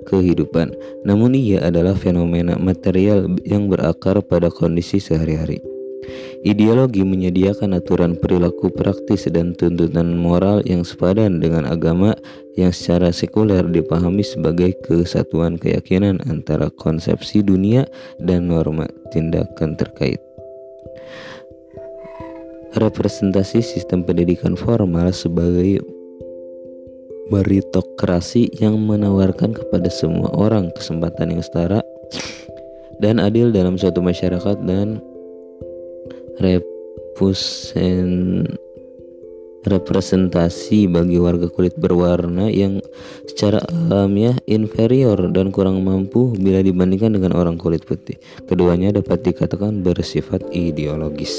kehidupan, 0.04 0.74
namun 1.06 1.32
ia 1.38 1.62
adalah 1.62 1.94
fenomena 1.94 2.58
material 2.58 3.30
yang 3.46 3.70
berakar 3.70 4.20
pada 4.20 4.50
kondisi 4.50 4.98
sehari-hari. 4.98 5.62
Ideologi 6.42 7.06
menyediakan 7.06 7.78
aturan 7.78 8.18
perilaku 8.18 8.74
praktis 8.74 9.30
dan 9.30 9.54
tuntutan 9.54 10.18
moral 10.18 10.58
yang 10.66 10.82
sepadan 10.82 11.38
dengan 11.38 11.62
agama 11.70 12.18
yang 12.58 12.74
secara 12.74 13.14
sekuler 13.14 13.62
dipahami 13.70 14.26
sebagai 14.26 14.74
kesatuan 14.82 15.54
keyakinan 15.54 16.18
antara 16.26 16.66
konsepsi 16.74 17.46
dunia 17.46 17.86
dan 18.18 18.50
norma 18.50 18.90
tindakan 19.14 19.78
terkait. 19.78 20.18
Representasi 22.74 23.62
sistem 23.62 24.02
pendidikan 24.02 24.58
formal 24.58 25.14
sebagai 25.14 25.78
meritokrasi 27.32 28.52
yang 28.60 28.76
menawarkan 28.76 29.56
kepada 29.56 29.88
semua 29.88 30.28
orang 30.36 30.68
kesempatan 30.76 31.32
yang 31.32 31.40
setara 31.40 31.80
dan 33.00 33.16
adil 33.16 33.48
dalam 33.48 33.80
suatu 33.80 34.04
masyarakat 34.04 34.60
dan 34.68 35.00
repusen 36.36 38.44
representasi 39.62 40.90
bagi 40.90 41.22
warga 41.22 41.46
kulit 41.46 41.78
berwarna 41.78 42.50
yang 42.50 42.82
secara 43.30 43.62
alamiah 43.70 44.34
inferior 44.50 45.30
dan 45.30 45.54
kurang 45.54 45.78
mampu 45.86 46.34
bila 46.34 46.58
dibandingkan 46.58 47.14
dengan 47.14 47.38
orang 47.38 47.54
kulit 47.54 47.86
putih. 47.86 48.18
Keduanya 48.50 48.98
dapat 48.98 49.22
dikatakan 49.22 49.86
bersifat 49.86 50.42
ideologis. 50.50 51.30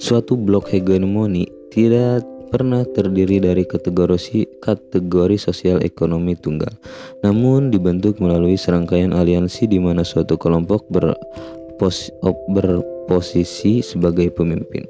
Suatu 0.00 0.36
blok 0.36 0.68
hegemoni 0.68 1.48
tidak 1.72 2.28
pernah 2.50 2.82
terdiri 2.82 3.38
dari 3.38 3.62
kategori 3.62 4.58
kategori 4.58 5.36
sosial 5.38 5.78
ekonomi 5.86 6.34
tunggal, 6.34 6.74
namun 7.22 7.70
dibentuk 7.70 8.18
melalui 8.18 8.58
serangkaian 8.58 9.14
aliansi 9.14 9.70
di 9.70 9.78
mana 9.78 10.02
suatu 10.02 10.34
kelompok 10.34 10.90
berpos, 10.90 12.10
berposisi 12.50 13.80
sebagai 13.80 14.34
pemimpin. 14.34 14.84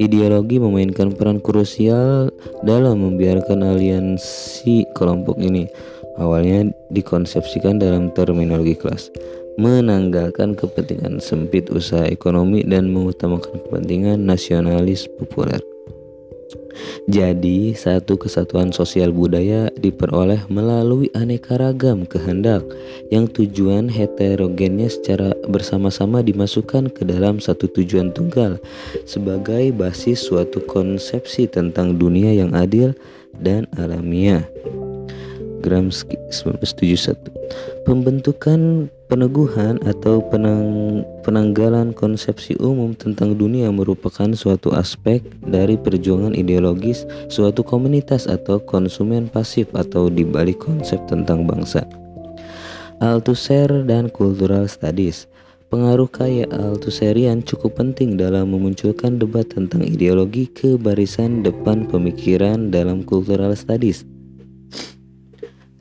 Ideologi 0.00 0.56
memainkan 0.56 1.12
peran 1.12 1.44
krusial 1.44 2.32
dalam 2.64 3.02
membiarkan 3.04 3.66
aliansi 3.66 4.88
kelompok 4.96 5.36
ini. 5.42 5.68
Awalnya 6.18 6.74
dikonsepsikan 6.90 7.78
dalam 7.78 8.10
terminologi 8.10 8.74
kelas, 8.74 9.10
menanggalkan 9.58 10.54
kepentingan 10.54 11.18
sempit 11.18 11.70
usaha 11.70 12.06
ekonomi 12.06 12.62
dan 12.62 12.90
mengutamakan 12.90 13.58
kepentingan 13.66 14.22
nasionalis 14.22 15.06
populer. 15.18 15.62
Jadi, 17.08 17.72
satu 17.72 18.20
kesatuan 18.20 18.74
sosial 18.74 19.12
budaya 19.12 19.72
diperoleh 19.76 20.44
melalui 20.52 21.08
aneka 21.16 21.56
ragam 21.56 22.04
kehendak 22.04 22.64
yang 23.08 23.28
tujuan 23.28 23.88
heterogennya 23.88 24.88
secara 24.92 25.32
bersama-sama 25.48 26.20
dimasukkan 26.20 26.92
ke 26.92 27.02
dalam 27.08 27.40
satu 27.40 27.68
tujuan 27.70 28.12
tunggal 28.12 28.60
sebagai 29.08 29.72
basis 29.72 30.24
suatu 30.24 30.64
konsepsi 30.64 31.48
tentang 31.48 31.96
dunia 31.96 32.32
yang 32.32 32.52
adil 32.56 32.92
dan 33.36 33.70
alamiah. 33.76 34.44
Gramsci 35.60 36.18
1971 36.30 37.86
Pembentukan 37.88 38.92
peneguhan 39.08 39.80
atau 39.88 40.20
penang, 40.28 41.00
penanggalan 41.24 41.96
konsepsi 41.96 42.52
umum 42.60 42.92
tentang 42.92 43.34
dunia 43.40 43.72
merupakan 43.72 44.28
suatu 44.36 44.76
aspek 44.76 45.24
dari 45.40 45.80
perjuangan 45.80 46.36
ideologis 46.36 47.08
suatu 47.32 47.64
komunitas 47.64 48.28
atau 48.28 48.60
konsumen 48.60 49.32
pasif 49.32 49.72
atau 49.72 50.12
dibalik 50.12 50.60
konsep 50.60 51.00
tentang 51.08 51.48
bangsa. 51.48 51.88
Althusser 53.00 53.86
dan 53.88 54.12
Cultural 54.12 54.68
Studies 54.68 55.30
Pengaruh 55.68 56.08
kaya 56.08 56.48
Althusserian 56.48 57.44
cukup 57.44 57.76
penting 57.76 58.16
dalam 58.16 58.56
memunculkan 58.56 59.20
debat 59.20 59.52
tentang 59.52 59.84
ideologi 59.84 60.48
ke 60.48 60.80
barisan 60.80 61.44
depan 61.44 61.84
pemikiran 61.84 62.72
dalam 62.72 63.04
Cultural 63.04 63.52
Studies. 63.52 64.08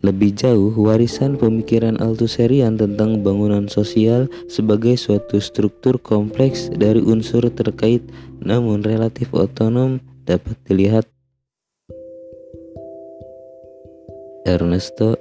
Lebih 0.07 0.39
jauh, 0.39 0.71
warisan 0.71 1.35
pemikiran 1.35 1.99
Althusserian 1.99 2.79
tentang 2.79 3.27
bangunan 3.27 3.67
sosial 3.67 4.31
sebagai 4.47 4.95
suatu 4.95 5.35
struktur 5.43 5.99
kompleks 5.99 6.71
dari 6.71 7.03
unsur 7.03 7.43
terkait 7.51 7.99
namun 8.39 8.87
relatif 8.87 9.35
otonom 9.35 9.99
dapat 10.23 10.55
dilihat 10.63 11.03
Ernesto 14.47 15.19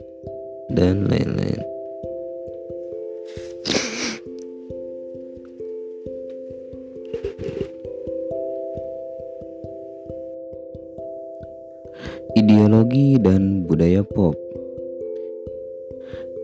dan 0.70 1.11
lain-lain. 1.11 1.66
Ideologi 12.38 13.18
dan 13.18 13.66
budaya 13.66 14.07
pop 14.07 14.46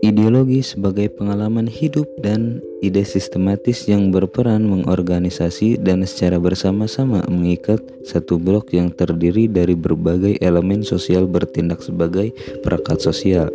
Ideologi 0.03 0.59
sebagai 0.59 1.15
pengalaman 1.15 1.63
hidup 1.63 2.03
dan 2.19 2.59
ide 2.83 3.07
sistematis 3.07 3.87
yang 3.87 4.11
berperan 4.11 4.67
mengorganisasi 4.67 5.79
dan 5.79 6.03
secara 6.03 6.43
bersama-sama 6.43 7.23
mengikat 7.31 7.79
satu 8.03 8.35
blok 8.35 8.75
yang 8.75 8.91
terdiri 8.91 9.47
dari 9.47 9.79
berbagai 9.79 10.43
elemen 10.43 10.83
sosial 10.83 11.23
bertindak 11.23 11.79
sebagai 11.79 12.35
perangkat 12.67 12.99
sosial. 12.99 13.47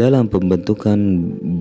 Dalam 0.00 0.32
pembentukan 0.32 0.96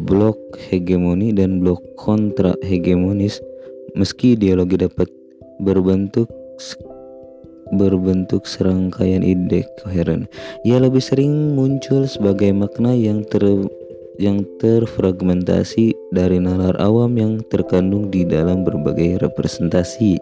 blok 0.08 0.40
hegemoni 0.72 1.36
dan 1.36 1.60
blok 1.60 1.84
kontra 2.00 2.56
hegemonis, 2.64 3.44
meski 3.92 4.40
ideologi 4.40 4.80
dapat 4.80 5.12
berbentuk 5.60 6.32
berbentuk 7.76 8.46
serangkaian 8.50 9.22
ide 9.22 9.66
koheren. 9.82 10.26
Ia 10.66 10.82
lebih 10.82 11.02
sering 11.02 11.54
muncul 11.54 12.10
sebagai 12.10 12.50
makna 12.56 12.94
yang 12.96 13.26
ter 13.28 13.44
yang 14.20 14.44
terfragmentasi 14.60 15.96
dari 16.12 16.44
nalar 16.44 16.76
awam 16.84 17.16
yang 17.16 17.40
terkandung 17.48 18.12
di 18.12 18.28
dalam 18.28 18.68
berbagai 18.68 19.24
representasi. 19.24 20.20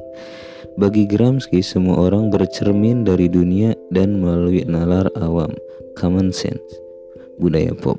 Bagi 0.77 1.09
Gramsci, 1.09 1.65
semua 1.65 2.05
orang 2.05 2.29
bercermin 2.29 3.01
dari 3.01 3.25
dunia 3.25 3.73
dan 3.89 4.21
melalui 4.21 4.61
nalar 4.69 5.09
awam, 5.17 5.49
common 5.97 6.29
sense, 6.29 6.61
budaya 7.41 7.73
pop. 7.73 7.97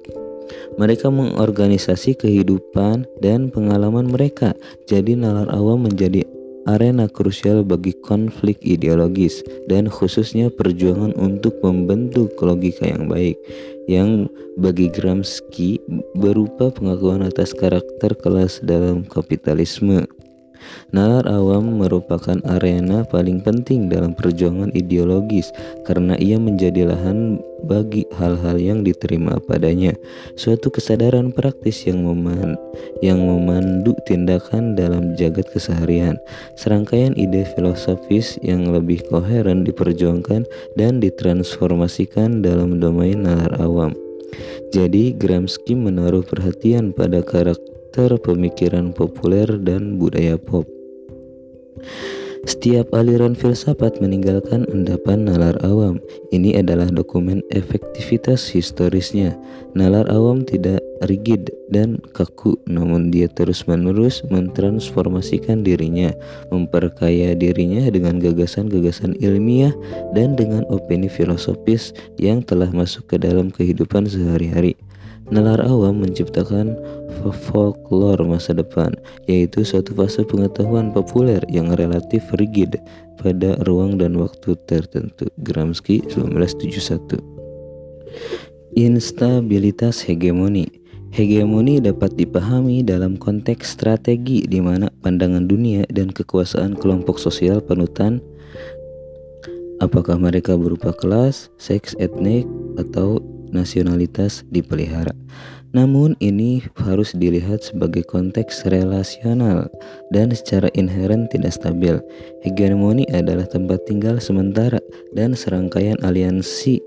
Mereka 0.78 1.10
mengorganisasi 1.10 2.14
kehidupan 2.14 3.02
dan 3.18 3.50
pengalaman 3.50 4.06
mereka, 4.06 4.54
jadi 4.86 5.18
nalar 5.18 5.50
awam 5.50 5.90
menjadi 5.90 6.22
arena 6.68 7.08
krusial 7.08 7.64
bagi 7.64 7.96
konflik 8.04 8.60
ideologis 8.60 9.40
dan 9.72 9.88
khususnya 9.88 10.52
perjuangan 10.52 11.16
untuk 11.16 11.56
membentuk 11.64 12.36
logika 12.44 12.84
yang 12.84 13.08
baik 13.08 13.40
yang 13.88 14.28
bagi 14.60 14.92
Gramsci 14.92 15.80
berupa 16.12 16.68
pengakuan 16.68 17.24
atas 17.24 17.56
karakter 17.56 18.12
kelas 18.20 18.60
dalam 18.60 19.08
kapitalisme. 19.08 20.04
Nalar 20.90 21.28
awam 21.28 21.78
merupakan 21.78 22.40
arena 22.48 23.04
paling 23.06 23.44
penting 23.44 23.92
dalam 23.92 24.16
perjuangan 24.16 24.72
ideologis 24.72 25.52
karena 25.84 26.16
ia 26.16 26.40
menjadi 26.40 26.88
lahan 26.88 27.38
bagi 27.66 28.06
hal-hal 28.14 28.56
yang 28.56 28.86
diterima 28.86 29.42
padanya, 29.42 29.92
suatu 30.38 30.70
kesadaran 30.70 31.34
praktis 31.34 31.84
yang 31.84 32.06
meman 32.06 32.54
yang 33.02 33.18
memandu 33.18 33.94
tindakan 34.06 34.78
dalam 34.78 35.14
jagat 35.18 35.46
keseharian, 35.50 36.16
serangkaian 36.54 37.14
ide 37.18 37.46
filosofis 37.54 38.38
yang 38.40 38.70
lebih 38.70 39.02
koheren 39.10 39.66
diperjuangkan 39.66 40.46
dan 40.78 41.02
ditransformasikan 41.02 42.40
dalam 42.40 42.78
domain 42.78 43.18
nalar 43.18 43.54
awam. 43.58 43.92
Jadi 44.68 45.16
Gramsci 45.16 45.72
menaruh 45.72 46.20
perhatian 46.20 46.92
pada 46.92 47.24
karakter 47.24 47.77
pemikiran 47.94 48.94
populer 48.94 49.46
dan 49.60 49.98
budaya 49.98 50.38
pop. 50.38 50.66
Setiap 52.48 52.94
aliran 52.96 53.36
filsafat 53.36 54.00
meninggalkan 54.00 54.64
endapan 54.72 55.26
nalar 55.26 55.58
awam. 55.66 56.00
Ini 56.32 56.62
adalah 56.64 56.88
dokumen 56.88 57.44
efektivitas 57.52 58.48
historisnya. 58.48 59.36
Nalar 59.76 60.08
awam 60.08 60.46
tidak 60.48 60.80
rigid 61.04 61.52
dan 61.68 62.00
kaku, 62.16 62.56
namun 62.64 63.12
dia 63.12 63.28
terus-menerus 63.28 64.24
mentransformasikan 64.32 65.60
dirinya, 65.60 66.08
memperkaya 66.48 67.36
dirinya 67.36 67.84
dengan 67.92 68.16
gagasan-gagasan 68.16 69.18
ilmiah 69.20 69.74
dan 70.16 70.32
dengan 70.32 70.64
opini 70.72 71.12
filosofis 71.12 71.92
yang 72.16 72.40
telah 72.40 72.72
masuk 72.72 73.12
ke 73.12 73.16
dalam 73.20 73.52
kehidupan 73.52 74.08
sehari-hari. 74.08 74.78
Nalar 75.28 75.60
awam 75.60 76.00
menciptakan 76.00 76.72
folklore 77.52 78.24
masa 78.24 78.56
depan, 78.56 78.96
yaitu 79.28 79.60
suatu 79.60 79.92
fase 79.92 80.24
pengetahuan 80.24 80.88
populer 80.88 81.44
yang 81.52 81.76
relatif 81.76 82.24
rigid 82.40 82.80
pada 83.20 83.60
ruang 83.68 84.00
dan 84.00 84.16
waktu 84.16 84.56
tertentu. 84.64 85.28
Gramsci 85.44 86.00
1971 86.08 87.20
Instabilitas 88.78 90.00
hegemoni 90.06 90.68
Hegemoni 91.08 91.80
dapat 91.80 92.20
dipahami 92.20 92.84
dalam 92.84 93.16
konteks 93.16 93.76
strategi 93.76 94.44
di 94.44 94.60
mana 94.60 94.92
pandangan 95.00 95.48
dunia 95.48 95.88
dan 95.88 96.12
kekuasaan 96.12 96.76
kelompok 96.76 97.16
sosial 97.16 97.64
panutan 97.64 98.20
apakah 99.80 100.18
mereka 100.18 100.58
berupa 100.58 100.92
kelas, 100.92 101.48
seks, 101.56 101.96
etnik, 101.98 102.44
atau 102.76 103.22
nasionalitas 103.50 104.44
dipelihara. 104.48 105.12
Namun 105.76 106.16
ini 106.24 106.64
harus 106.80 107.12
dilihat 107.12 107.60
sebagai 107.60 108.00
konteks 108.08 108.64
relasional 108.72 109.68
dan 110.08 110.32
secara 110.32 110.72
inheren 110.72 111.28
tidak 111.28 111.52
stabil. 111.52 112.00
Hegemoni 112.40 113.04
adalah 113.12 113.44
tempat 113.44 113.84
tinggal 113.84 114.16
sementara 114.16 114.80
dan 115.12 115.36
serangkaian 115.36 116.00
aliansi 116.00 116.80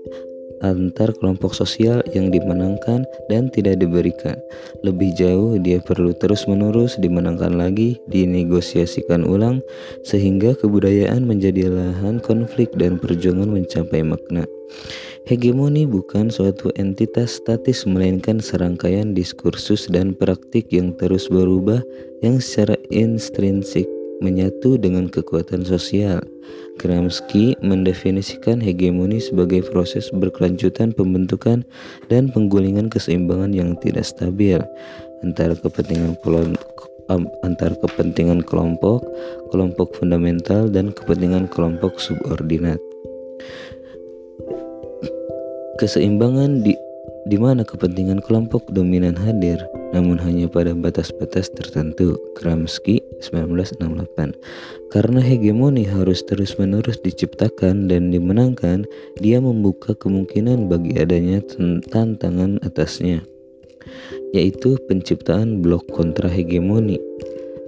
antar 0.62 1.10
kelompok 1.18 1.52
sosial 1.52 2.00
yang 2.14 2.30
dimenangkan 2.30 3.02
dan 3.26 3.50
tidak 3.50 3.82
diberikan. 3.82 4.38
Lebih 4.86 5.10
jauh, 5.18 5.58
dia 5.58 5.82
perlu 5.82 6.14
terus-menerus 6.14 6.96
dimenangkan 7.02 7.58
lagi, 7.58 7.98
dinegosiasikan 8.08 9.26
ulang, 9.26 9.58
sehingga 10.06 10.54
kebudayaan 10.54 11.26
menjadi 11.26 11.68
lahan 11.68 12.22
konflik 12.22 12.70
dan 12.78 12.96
perjuangan 12.96 13.50
mencapai 13.50 14.06
makna. 14.06 14.46
Hegemoni 15.22 15.86
bukan 15.86 16.34
suatu 16.34 16.74
entitas 16.74 17.38
statis 17.38 17.86
melainkan 17.86 18.42
serangkaian 18.42 19.14
diskursus 19.14 19.86
dan 19.86 20.18
praktik 20.18 20.66
yang 20.74 20.90
terus 20.98 21.30
berubah 21.30 21.78
yang 22.26 22.42
secara 22.42 22.74
intrinsik 22.90 23.86
menyatu 24.18 24.74
dengan 24.74 25.06
kekuatan 25.06 25.62
sosial. 25.62 26.18
Gramsci 26.82 27.54
mendefinisikan 27.62 28.58
hegemoni 28.58 29.22
sebagai 29.22 29.62
proses 29.70 30.10
berkelanjutan 30.10 30.90
pembentukan 30.90 31.62
dan 32.10 32.26
penggulingan 32.34 32.90
keseimbangan 32.90 33.54
yang 33.54 33.78
tidak 33.78 34.02
stabil 34.02 34.58
antara 35.22 35.54
kepentingan 35.54 36.18
antar 37.46 37.76
kepentingan 37.78 38.42
kelompok, 38.42 39.04
kelompok 39.54 39.94
fundamental 39.94 40.66
dan 40.66 40.90
kepentingan 40.90 41.46
kelompok 41.46 42.00
subordinat. 42.00 42.80
Keseimbangan 45.82 46.62
di 46.62 46.78
di 47.26 47.34
mana 47.34 47.66
kepentingan 47.66 48.22
kelompok 48.22 48.70
dominan 48.70 49.18
hadir, 49.18 49.58
namun 49.90 50.14
hanya 50.14 50.46
pada 50.46 50.78
batas-batas 50.78 51.50
tertentu. 51.50 52.14
Gramsci 52.38 53.02
1968. 53.18 54.30
Karena 54.94 55.18
hegemoni 55.18 55.82
harus 55.82 56.22
terus-menerus 56.22 57.02
diciptakan 57.02 57.90
dan 57.90 58.14
dimenangkan, 58.14 58.86
dia 59.18 59.42
membuka 59.42 59.98
kemungkinan 59.98 60.70
bagi 60.70 61.02
adanya 61.02 61.42
tantangan 61.90 62.62
atasnya, 62.62 63.26
yaitu 64.30 64.78
penciptaan 64.86 65.66
blok 65.66 65.90
kontra 65.90 66.30
hegemoni 66.30 67.02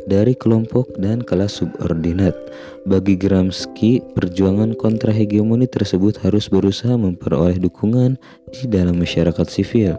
dari 0.08 0.36
kelompok 0.36 0.90
dan 1.00 1.24
kelas 1.24 1.60
subordinat. 1.60 2.36
Bagi 2.84 3.16
Gramsci, 3.16 4.04
perjuangan 4.12 4.76
kontra 4.76 5.10
hegemoni 5.10 5.64
tersebut 5.64 6.20
harus 6.20 6.48
berusaha 6.52 6.94
memperoleh 6.96 7.56
dukungan 7.56 8.20
di 8.52 8.64
dalam 8.68 9.00
masyarakat 9.00 9.46
sivil. 9.48 9.96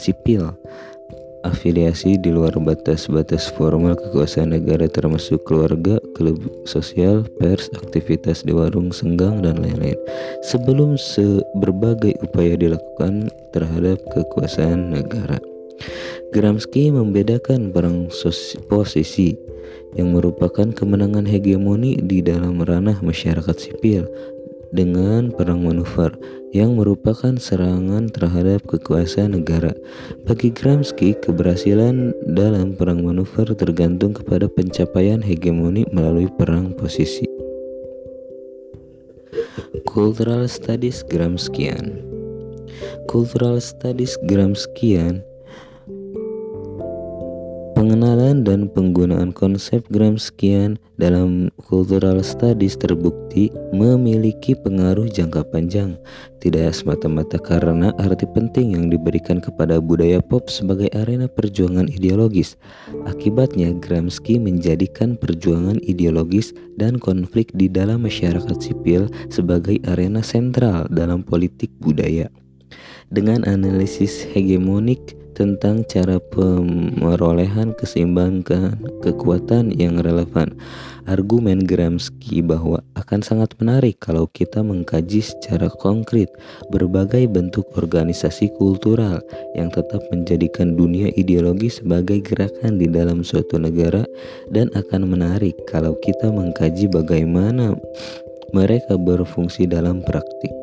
Sipil 0.00 0.52
afiliasi 1.42 2.18
di 2.18 2.30
luar 2.30 2.54
batas-batas 2.62 3.50
formal 3.58 3.98
kekuasaan 3.98 4.54
negara 4.54 4.86
termasuk 4.86 5.42
keluarga, 5.42 5.98
klub 6.14 6.38
sosial, 6.64 7.26
pers, 7.38 7.68
aktivitas 7.74 8.46
di 8.46 8.54
warung 8.54 8.94
senggang 8.94 9.42
dan 9.42 9.58
lain-lain. 9.58 9.98
Sebelum 10.46 10.94
berbagai 11.58 12.14
upaya 12.22 12.54
dilakukan 12.54 13.28
terhadap 13.50 13.98
kekuasaan 14.14 14.94
negara. 14.94 15.38
Gramsci 16.32 16.88
membedakan 16.88 17.76
perang 17.76 18.08
posisi 18.64 19.36
yang 19.92 20.16
merupakan 20.16 20.64
kemenangan 20.72 21.28
hegemoni 21.28 22.00
di 22.00 22.24
dalam 22.24 22.56
ranah 22.64 23.04
masyarakat 23.04 23.52
sipil 23.52 24.08
dengan 24.72 25.28
perang 25.28 25.60
manuver 25.60 26.16
yang 26.56 26.80
merupakan 26.80 27.36
serangan 27.36 28.08
terhadap 28.08 28.64
kekuasaan 28.64 29.36
negara. 29.36 29.76
Bagi 30.24 30.48
Gramsci, 30.48 31.20
keberhasilan 31.20 32.16
dalam 32.32 32.80
perang 32.80 33.04
manuver 33.04 33.52
tergantung 33.52 34.16
kepada 34.16 34.48
pencapaian 34.48 35.20
hegemoni 35.20 35.84
melalui 35.92 36.32
perang 36.40 36.72
posisi. 36.72 37.28
Cultural 39.84 40.48
Studies 40.48 41.04
Gramscian 41.04 42.00
Cultural 43.04 43.60
Studies 43.60 44.16
Gramscian 44.24 45.20
Pengenalan 47.82 48.46
dan 48.46 48.70
penggunaan 48.70 49.34
konsep 49.34 49.82
Gramscian 49.90 50.78
dalam 51.02 51.50
cultural 51.66 52.22
studies 52.22 52.78
terbukti 52.78 53.50
memiliki 53.74 54.54
pengaruh 54.54 55.10
jangka 55.10 55.42
panjang, 55.50 55.98
tidak 56.38 56.78
semata-mata 56.78 57.42
karena 57.42 57.90
arti 57.98 58.22
penting 58.30 58.78
yang 58.78 58.86
diberikan 58.86 59.42
kepada 59.42 59.82
budaya 59.82 60.22
pop 60.22 60.46
sebagai 60.46 60.94
arena 60.94 61.26
perjuangan 61.26 61.90
ideologis. 61.90 62.54
Akibatnya, 63.02 63.74
Gramsci 63.74 64.38
menjadikan 64.38 65.18
perjuangan 65.18 65.82
ideologis 65.82 66.54
dan 66.78 67.02
konflik 67.02 67.50
di 67.50 67.66
dalam 67.66 68.06
masyarakat 68.06 68.62
sipil 68.62 69.10
sebagai 69.26 69.82
arena 69.90 70.22
sentral 70.22 70.86
dalam 70.86 71.26
politik 71.26 71.74
budaya. 71.82 72.30
Dengan 73.10 73.42
analisis 73.42 74.22
hegemonik 74.30 75.18
tentang 75.32 75.84
cara 75.88 76.20
pemerolehan 76.20 77.72
keseimbangan 77.76 78.76
kekuatan 79.00 79.72
yang 79.74 80.00
relevan. 80.00 80.52
Argumen 81.02 81.66
Gramsci 81.66 82.46
bahwa 82.46 82.78
akan 82.94 83.20
sangat 83.26 83.58
menarik 83.58 83.98
kalau 83.98 84.30
kita 84.30 84.62
mengkaji 84.62 85.18
secara 85.18 85.66
konkret 85.82 86.30
berbagai 86.70 87.26
bentuk 87.26 87.66
organisasi 87.74 88.54
kultural 88.54 89.18
yang 89.58 89.66
tetap 89.74 89.98
menjadikan 90.14 90.78
dunia 90.78 91.10
ideologi 91.18 91.74
sebagai 91.74 92.22
gerakan 92.22 92.78
di 92.78 92.86
dalam 92.86 93.26
suatu 93.26 93.58
negara 93.58 94.06
dan 94.54 94.70
akan 94.78 95.10
menarik 95.10 95.58
kalau 95.66 95.98
kita 95.98 96.30
mengkaji 96.30 96.86
bagaimana 96.86 97.74
mereka 98.54 98.94
berfungsi 98.94 99.66
dalam 99.66 100.06
praktik 100.06 100.54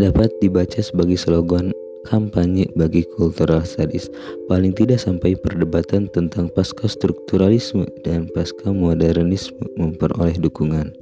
dapat 0.00 0.32
dibaca 0.40 0.80
sebagai 0.80 1.20
slogan 1.20 1.70
kampanye 2.08 2.68
bagi 2.76 3.04
cultural 3.16 3.64
studies, 3.66 4.08
paling 4.48 4.72
tidak 4.72 5.00
sampai 5.02 5.36
perdebatan 5.36 6.08
tentang 6.12 6.48
pasca 6.52 6.88
strukturalisme 6.88 7.84
dan 8.06 8.28
pasca 8.32 8.72
modernisme 8.72 9.60
memperoleh 9.76 10.36
dukungan. 10.40 10.92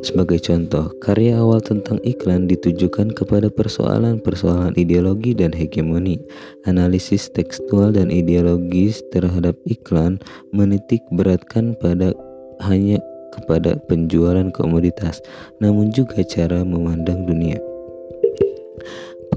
Sebagai 0.00 0.40
contoh, 0.40 0.88
karya 1.04 1.36
awal 1.36 1.60
tentang 1.60 2.00
iklan 2.00 2.48
ditujukan 2.48 3.12
kepada 3.12 3.52
persoalan-persoalan 3.52 4.72
ideologi 4.80 5.36
dan 5.36 5.52
hegemoni. 5.52 6.16
Analisis 6.64 7.28
tekstual 7.28 7.92
dan 7.92 8.08
ideologis 8.08 9.04
terhadap 9.12 9.60
iklan 9.68 10.16
menitik 10.56 11.04
beratkan 11.12 11.76
pada 11.76 12.16
hanya 12.64 12.96
kepada 13.36 13.76
penjualan 13.92 14.48
komoditas, 14.56 15.20
namun 15.60 15.92
juga 15.92 16.24
cara 16.24 16.64
memandang 16.64 17.28
dunia. 17.28 17.69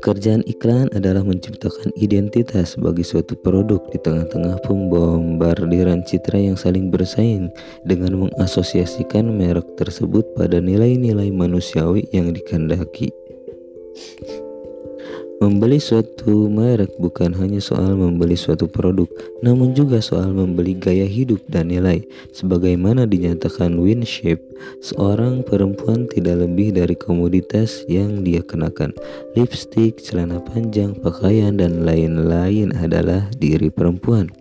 Pekerjaan 0.03 0.43
iklan 0.43 0.91
adalah 0.91 1.23
menciptakan 1.23 1.95
identitas 1.95 2.75
bagi 2.75 3.07
suatu 3.07 3.39
produk 3.39 3.79
di 3.87 3.95
tengah-tengah 4.03 4.59
pembombardiran 4.67 6.03
citra 6.03 6.43
yang 6.43 6.59
saling 6.59 6.91
bersaing 6.91 7.47
dengan 7.87 8.27
mengasosiasikan 8.27 9.31
merek 9.31 9.79
tersebut 9.79 10.27
pada 10.35 10.59
nilai-nilai 10.59 11.31
manusiawi 11.31 12.03
yang 12.11 12.35
dikendaki. 12.35 13.15
Membeli 15.43 15.75
suatu 15.75 16.47
merek 16.47 16.95
bukan 17.03 17.35
hanya 17.35 17.59
soal 17.59 17.99
membeli 17.99 18.31
suatu 18.31 18.63
produk, 18.63 19.11
namun 19.43 19.75
juga 19.75 19.99
soal 19.99 20.31
membeli 20.31 20.71
gaya 20.71 21.03
hidup 21.03 21.43
dan 21.51 21.67
nilai. 21.67 21.99
Sebagaimana 22.31 23.03
dinyatakan 23.03 23.75
Winship, 23.75 24.39
seorang 24.79 25.43
perempuan 25.43 26.07
tidak 26.07 26.47
lebih 26.47 26.71
dari 26.71 26.95
komoditas 26.95 27.83
yang 27.91 28.23
dia 28.23 28.39
kenakan. 28.39 28.95
Lipstick, 29.35 29.99
celana 29.99 30.39
panjang, 30.39 30.95
pakaian, 31.03 31.59
dan 31.59 31.83
lain-lain 31.83 32.71
adalah 32.79 33.27
diri 33.35 33.67
perempuan. 33.67 34.31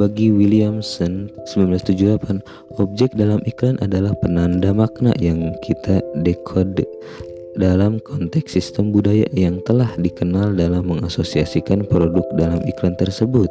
Bagi 0.00 0.32
Williamson 0.32 1.28
1978, 1.52 2.40
objek 2.80 3.12
dalam 3.12 3.44
iklan 3.44 3.76
adalah 3.84 4.16
penanda 4.24 4.72
makna 4.72 5.12
yang 5.20 5.52
kita 5.60 6.00
dekode 6.24 6.88
dalam 7.54 8.02
konteks 8.02 8.58
sistem 8.58 8.90
budaya 8.90 9.26
yang 9.34 9.62
telah 9.62 9.90
dikenal 9.98 10.54
dalam 10.54 10.86
mengasosiasikan 10.90 11.86
produk 11.86 12.26
dalam 12.34 12.60
iklan 12.66 12.98
tersebut 12.98 13.50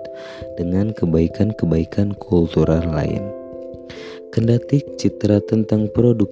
dengan 0.60 0.92
kebaikan-kebaikan 0.96 2.16
kultural 2.20 2.84
lain. 2.84 3.24
Kendati 4.34 4.82
citra 4.98 5.40
tentang 5.46 5.88
produk 5.94 6.28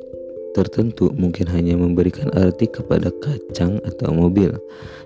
tertentu 0.52 1.14
mungkin 1.16 1.48
hanya 1.48 1.80
memberikan 1.80 2.28
arti 2.36 2.68
kepada 2.68 3.14
kacang 3.24 3.80
atau 3.88 4.12
mobil, 4.12 4.52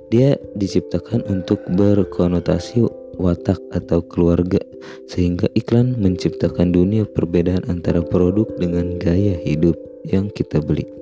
dia 0.09 0.37
diciptakan 0.57 1.21
untuk 1.29 1.61
berkonotasi 1.69 2.85
watak 3.19 3.59
atau 3.71 4.03
keluarga 4.05 4.59
sehingga 5.07 5.47
iklan 5.55 5.95
menciptakan 5.97 6.73
dunia 6.73 7.07
perbedaan 7.07 7.63
antara 7.71 8.03
produk 8.03 8.47
dengan 8.59 8.97
gaya 8.99 9.37
hidup 9.43 9.77
yang 10.05 10.29
kita 10.33 10.61
beli. 10.61 10.94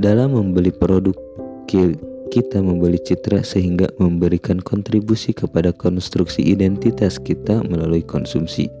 Dalam 0.00 0.32
membeli 0.32 0.72
produk, 0.72 1.12
kita 2.32 2.56
membeli 2.64 2.96
citra 2.96 3.44
sehingga 3.44 3.92
memberikan 4.00 4.56
kontribusi 4.56 5.36
kepada 5.36 5.76
konstruksi 5.76 6.40
identitas 6.40 7.20
kita 7.20 7.60
melalui 7.68 8.00
konsumsi. 8.00 8.72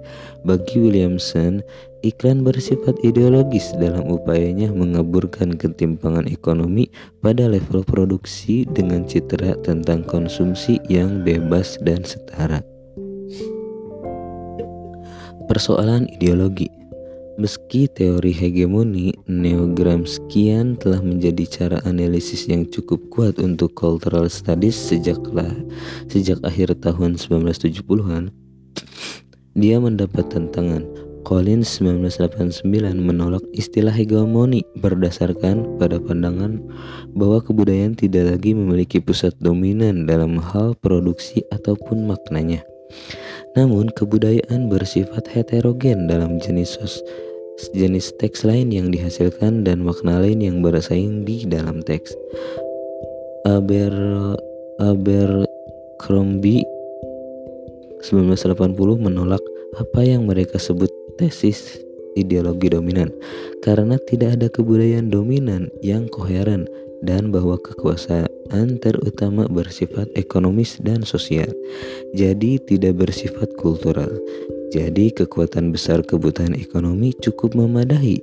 Bagi 0.48 0.80
Williamson, 0.80 1.60
iklan 2.00 2.40
bersifat 2.40 2.96
ideologis 3.04 3.68
dalam 3.76 4.08
upayanya 4.08 4.72
mengaburkan 4.72 5.60
ketimpangan 5.60 6.24
ekonomi 6.24 6.88
pada 7.20 7.52
level 7.52 7.84
produksi 7.84 8.64
dengan 8.72 9.04
citra 9.04 9.60
tentang 9.60 10.08
konsumsi 10.08 10.80
yang 10.88 11.20
bebas 11.20 11.76
dan 11.84 12.00
setara. 12.00 12.64
Persoalan 15.52 16.08
ideologi 16.16 16.79
Meski 17.40 17.88
teori 17.88 18.36
hegemoni 18.36 19.16
Neo-Gramscian 19.24 20.76
telah 20.76 21.00
menjadi 21.00 21.48
cara 21.48 21.78
analisis 21.88 22.44
yang 22.44 22.68
cukup 22.68 23.00
kuat 23.08 23.40
untuk 23.40 23.72
cultural 23.72 24.28
studies 24.28 24.76
sejaklah 24.76 25.48
sejak 26.12 26.36
akhir 26.44 26.76
tahun 26.84 27.16
1970-an, 27.16 28.28
dia 29.56 29.80
mendapat 29.80 30.28
tantangan. 30.28 30.84
Collins 31.24 31.80
1989 31.80 32.60
menolak 33.00 33.40
istilah 33.56 33.96
hegemoni 33.96 34.60
berdasarkan 34.76 35.80
pada 35.80 35.96
pandangan 35.96 36.60
bahwa 37.16 37.40
kebudayaan 37.40 37.96
tidak 37.96 38.36
lagi 38.36 38.52
memiliki 38.52 39.00
pusat 39.00 39.32
dominan 39.40 40.04
dalam 40.04 40.36
hal 40.44 40.76
produksi 40.76 41.40
ataupun 41.48 42.04
maknanya. 42.04 42.60
Namun, 43.56 43.88
kebudayaan 43.96 44.68
bersifat 44.68 45.24
heterogen 45.32 46.04
dalam 46.04 46.36
jenis 46.36 46.76
sos 46.76 47.00
jenis 47.76 48.16
teks 48.16 48.48
lain 48.48 48.72
yang 48.72 48.88
dihasilkan 48.88 49.68
dan 49.68 49.84
makna 49.84 50.24
lain 50.24 50.40
yang 50.40 50.56
bersaing 50.64 51.28
di 51.28 51.44
dalam 51.44 51.84
teks. 51.84 52.16
Aber 53.44 53.92
Abercrombie 54.80 56.64
1980 58.00 58.72
menolak 58.96 59.44
apa 59.76 60.00
yang 60.00 60.24
mereka 60.24 60.56
sebut 60.56 60.88
tesis 61.20 61.76
ideologi 62.16 62.72
dominan 62.72 63.12
karena 63.60 64.00
tidak 64.08 64.40
ada 64.40 64.48
kebudayaan 64.48 65.12
dominan 65.12 65.68
yang 65.84 66.08
koheren 66.08 66.64
dan 67.04 67.28
bahwa 67.28 67.60
kekuasaan 67.60 68.28
terutama 68.82 69.46
bersifat 69.46 70.10
ekonomis 70.18 70.82
dan 70.82 71.06
sosial, 71.06 71.48
jadi 72.12 72.58
tidak 72.66 73.06
bersifat 73.06 73.48
kultural. 73.56 74.10
Jadi, 74.70 75.10
kekuatan 75.10 75.74
besar 75.74 76.02
kebutuhan 76.06 76.54
ekonomi 76.54 77.10
cukup 77.18 77.58
memadai 77.58 78.22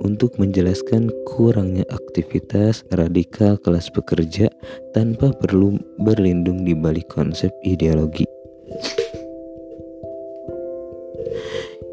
untuk 0.00 0.38
menjelaskan 0.40 1.12
kurangnya 1.28 1.84
aktivitas 1.92 2.86
radikal 2.94 3.60
kelas 3.60 3.92
pekerja 3.92 4.48
tanpa 4.96 5.30
perlu 5.36 5.76
berlindung 6.00 6.64
di 6.64 6.72
balik 6.72 7.10
konsep 7.12 7.52
ideologi. 7.66 8.24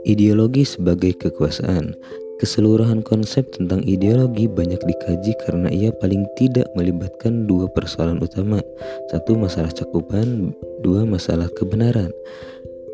Ideologi 0.08 0.64
sebagai 0.64 1.20
kekuasaan 1.20 1.92
Keseluruhan 2.38 3.02
konsep 3.02 3.50
tentang 3.50 3.82
ideologi 3.82 4.46
banyak 4.46 4.78
dikaji 4.78 5.34
karena 5.42 5.74
ia 5.74 5.90
paling 5.90 6.22
tidak 6.38 6.70
melibatkan 6.78 7.50
dua 7.50 7.66
persoalan 7.66 8.22
utama. 8.22 8.62
Satu 9.10 9.34
masalah 9.34 9.74
cakupan, 9.74 10.54
dua 10.86 11.02
masalah 11.02 11.50
kebenaran. 11.58 12.14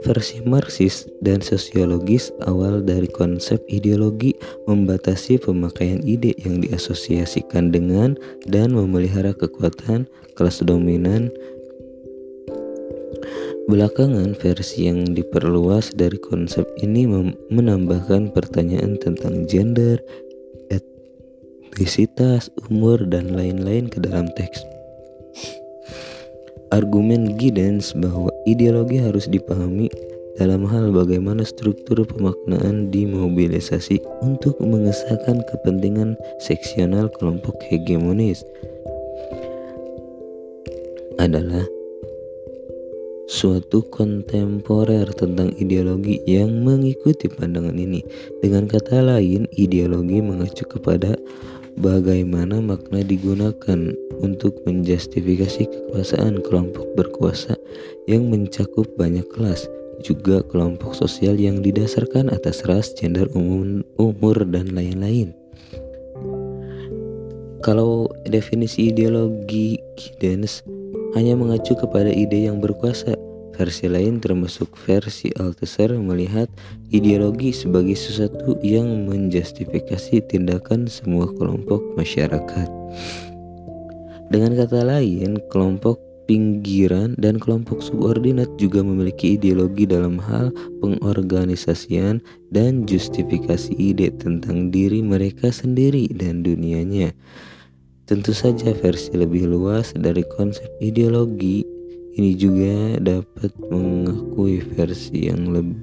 Versi 0.03 0.43
Marxis 0.43 1.07
dan 1.23 1.39
sosiologis 1.39 2.31
awal 2.43 2.83
dari 2.83 3.07
konsep 3.07 3.59
ideologi 3.71 4.35
membatasi 4.67 5.39
pemakaian 5.39 5.99
ide 6.03 6.35
yang 6.43 6.59
diasosiasikan 6.59 7.71
dengan 7.71 8.19
dan 8.47 8.75
memelihara 8.75 9.35
kekuatan 9.35 10.07
kelas 10.35 10.63
dominan. 10.63 11.31
Belakangan 13.63 14.35
versi 14.35 14.91
yang 14.91 15.15
diperluas 15.15 15.95
dari 15.95 16.19
konsep 16.19 16.67
ini 16.83 17.07
menambahkan 17.47 18.35
pertanyaan 18.35 18.99
tentang 18.99 19.47
gender, 19.47 20.03
etnisitas, 20.67 22.51
umur, 22.67 23.07
dan 23.07 23.31
lain-lain 23.31 23.87
ke 23.87 24.03
dalam 24.03 24.27
teks. 24.35 24.67
Argumen 26.75 27.39
Giddens 27.39 27.95
bahwa 27.95 28.35
ideologi 28.43 28.99
harus 28.99 29.31
dipahami 29.31 29.87
dalam 30.35 30.67
hal 30.67 30.91
bagaimana 30.91 31.47
struktur 31.47 32.03
pemaknaan 32.03 32.91
dimobilisasi 32.91 34.03
untuk 34.25 34.59
mengesahkan 34.59 35.39
kepentingan 35.47 36.19
seksional 36.43 37.07
kelompok 37.15 37.55
hegemonis 37.71 38.43
adalah 41.21 41.63
suatu 43.27 43.83
kontemporer 43.87 45.07
tentang 45.15 45.55
ideologi 45.55 46.19
yang 46.27 46.63
mengikuti 46.63 47.31
pandangan 47.31 47.75
ini. 47.75 48.03
Dengan 48.43 48.67
kata 48.67 48.99
lain, 48.99 49.47
ideologi 49.55 50.19
mengacu 50.19 50.67
kepada 50.67 51.15
bagaimana 51.79 52.61
makna 52.61 53.01
digunakan 53.01 53.95
untuk 54.21 54.61
menjustifikasi 54.67 55.65
kekuasaan 55.65 56.43
kelompok 56.45 56.85
berkuasa 56.93 57.57
yang 58.05 58.29
mencakup 58.29 58.85
banyak 58.99 59.25
kelas, 59.33 59.65
juga 60.03 60.43
kelompok 60.45 60.93
sosial 60.93 61.39
yang 61.39 61.63
didasarkan 61.63 62.29
atas 62.29 62.61
ras, 62.67 62.93
gender, 62.93 63.25
umum, 63.33 63.81
umur, 63.97 64.35
dan 64.45 64.75
lain-lain. 64.75 65.33
Kalau 67.63 68.11
definisi 68.27 68.91
ideologi 68.91 69.79
Giddens 69.95 70.67
hanya 71.13 71.37
mengacu 71.37 71.77
kepada 71.77 72.09
ide 72.09 72.49
yang 72.49 72.61
berkuasa, 72.61 73.13
Versi 73.53 73.85
lain 73.85 74.17
termasuk 74.17 74.73
versi 74.81 75.29
Althusser 75.37 75.93
melihat 76.01 76.49
ideologi 76.89 77.53
sebagai 77.53 77.93
sesuatu 77.93 78.57
yang 78.65 79.05
menjustifikasi 79.05 80.25
tindakan 80.25 80.89
semua 80.89 81.29
kelompok 81.37 81.85
masyarakat. 81.93 82.69
Dengan 84.33 84.57
kata 84.57 84.81
lain, 84.81 85.37
kelompok 85.53 86.01
pinggiran 86.25 87.13
dan 87.21 87.37
kelompok 87.37 87.85
subordinat 87.85 88.49
juga 88.57 88.81
memiliki 88.81 89.37
ideologi 89.37 89.85
dalam 89.85 90.17
hal 90.17 90.49
pengorganisasian 90.81 92.25
dan 92.49 92.89
justifikasi 92.89 93.69
ide 93.77 94.09
tentang 94.17 94.73
diri 94.73 95.05
mereka 95.05 95.53
sendiri 95.53 96.09
dan 96.09 96.41
dunianya. 96.41 97.13
Tentu 98.03 98.35
saja 98.35 98.75
versi 98.75 99.15
lebih 99.15 99.47
luas 99.47 99.95
dari 99.95 100.27
konsep 100.35 100.67
ideologi 100.83 101.63
ini 102.19 102.35
juga 102.35 102.99
dapat 102.99 103.55
mengakui 103.71 104.59
versi 104.59 105.31
yang 105.31 105.55
lebih 105.55 105.79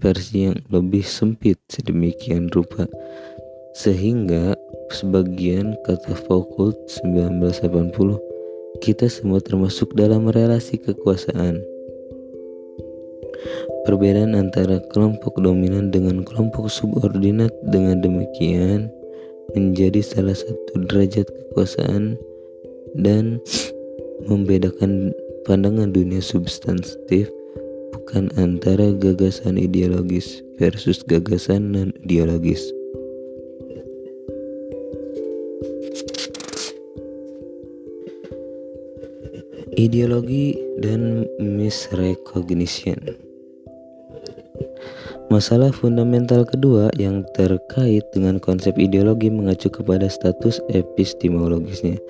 versi 0.00 0.48
yang 0.48 0.58
lebih 0.72 1.04
sempit 1.04 1.60
sedemikian 1.68 2.48
rupa. 2.50 2.88
Sehingga 3.76 4.56
sebagian 4.88 5.76
kata 5.84 6.16
Foucault 6.24 6.80
1980 7.04 8.80
kita 8.80 9.12
semua 9.12 9.44
termasuk 9.44 9.92
dalam 9.92 10.32
relasi 10.32 10.80
kekuasaan. 10.80 11.60
Perbedaan 13.84 14.34
antara 14.34 14.80
kelompok 14.88 15.36
dominan 15.36 15.92
dengan 15.92 16.24
kelompok 16.24 16.72
subordinat 16.72 17.52
dengan 17.68 18.00
demikian 18.00 18.88
menjadi 19.56 20.04
salah 20.04 20.36
satu 20.36 20.84
derajat 20.88 21.24
kekuasaan 21.24 22.20
dan 22.98 23.40
membedakan 24.28 25.14
pandangan 25.48 25.88
dunia 25.94 26.20
substantif 26.20 27.32
bukan 27.94 28.28
antara 28.36 28.92
gagasan 28.92 29.56
ideologis 29.56 30.44
versus 30.60 31.00
gagasan 31.06 31.72
non 31.72 31.90
ideologis. 32.04 32.72
Ideologi 39.78 40.58
dan 40.82 41.22
misrecognition. 41.38 43.27
Masalah 45.28 45.76
fundamental 45.76 46.48
kedua 46.48 46.88
yang 46.96 47.20
terkait 47.36 48.00
dengan 48.16 48.40
konsep 48.40 48.72
ideologi 48.80 49.28
mengacu 49.28 49.68
kepada 49.68 50.08
status 50.08 50.56
epistemologisnya 50.72 52.00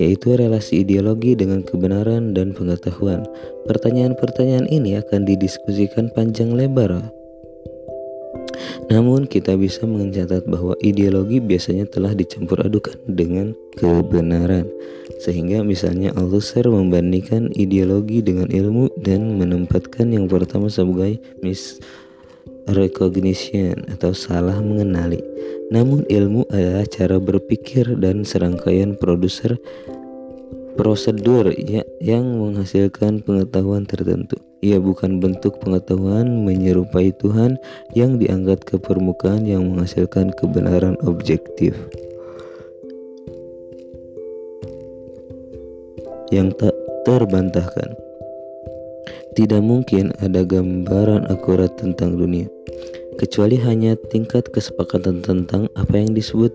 yaitu 0.00 0.32
relasi 0.32 0.80
ideologi 0.80 1.36
dengan 1.36 1.60
kebenaran 1.60 2.32
dan 2.32 2.56
pengetahuan. 2.56 3.28
Pertanyaan-pertanyaan 3.68 4.64
ini 4.72 4.96
akan 4.96 5.28
didiskusikan 5.28 6.08
panjang 6.16 6.56
lebar. 6.56 7.12
Namun 8.90 9.28
kita 9.30 9.54
bisa 9.54 9.86
mencatat 9.86 10.48
bahwa 10.50 10.74
ideologi 10.82 11.38
biasanya 11.38 11.86
telah 11.86 12.16
dicampur 12.16 12.58
adukan 12.64 12.98
dengan 13.06 13.54
kebenaran. 13.78 14.66
Sehingga 15.20 15.60
misalnya 15.60 16.16
Althusser 16.16 16.64
membandingkan 16.66 17.52
ideologi 17.54 18.24
dengan 18.24 18.48
ilmu 18.48 18.88
dan 19.04 19.36
menempatkan 19.36 20.10
yang 20.10 20.26
pertama 20.26 20.72
sebagai 20.72 21.20
misrecognition 22.64 23.86
atau 23.92 24.12
salah 24.12 24.58
mengenali. 24.60 25.22
Namun 25.70 26.02
ilmu 26.10 26.50
adalah 26.50 26.84
cara 26.88 27.16
berpikir 27.22 27.96
dan 28.00 28.26
serangkaian 28.26 28.98
produser 28.98 29.60
prosedur 30.80 31.52
ya, 31.60 31.84
yang 32.00 32.24
menghasilkan 32.40 33.20
pengetahuan 33.20 33.84
tertentu. 33.84 34.40
Ia 34.64 34.80
bukan 34.80 35.20
bentuk 35.20 35.60
pengetahuan 35.60 36.44
menyerupai 36.44 37.12
Tuhan 37.20 37.60
yang 37.92 38.16
diangkat 38.16 38.64
ke 38.64 38.76
permukaan 38.80 39.44
yang 39.44 39.64
menghasilkan 39.68 40.32
kebenaran 40.36 40.96
objektif. 41.04 41.76
Yang 46.32 46.56
tak 46.64 46.74
terbantahkan. 47.04 47.99
Tidak 49.38 49.62
mungkin 49.62 50.10
ada 50.18 50.42
gambaran 50.42 51.30
akurat 51.30 51.74
tentang 51.78 52.18
dunia 52.18 52.50
kecuali 53.20 53.60
hanya 53.60 54.00
tingkat 54.08 54.48
kesepakatan 54.48 55.20
tentang 55.20 55.68
apa 55.76 56.00
yang 56.00 56.16
disebut 56.16 56.48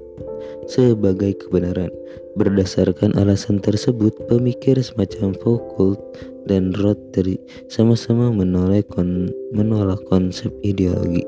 sebagai 0.66 1.38
kebenaran. 1.38 1.94
Berdasarkan 2.34 3.14
alasan 3.22 3.62
tersebut, 3.62 4.12
pemikir 4.26 4.82
semacam 4.82 5.38
Foucault 5.38 6.02
dan 6.50 6.74
Rotary 6.74 7.38
sama-sama 7.70 8.34
menolak, 8.34 8.90
kon 8.90 9.30
menolak 9.54 10.02
konsep 10.10 10.50
ideologi. 10.66 11.22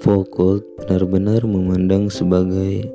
Foucault 0.00 0.64
benar-benar 0.80 1.44
memandang 1.44 2.08
sebagai 2.08 2.88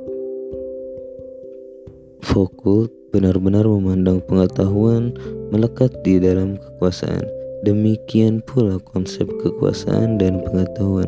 Foucault 2.25 2.89
benar-benar 3.13 3.69
memandang 3.69 4.19
pengetahuan 4.25 5.13
melekat 5.53 5.93
di 6.01 6.17
dalam 6.17 6.57
kekuasaan 6.57 7.43
Demikian 7.63 8.43
pula 8.43 8.75
konsep 8.75 9.23
kekuasaan 9.39 10.19
dan 10.19 10.43
pengetahuan. 10.43 11.07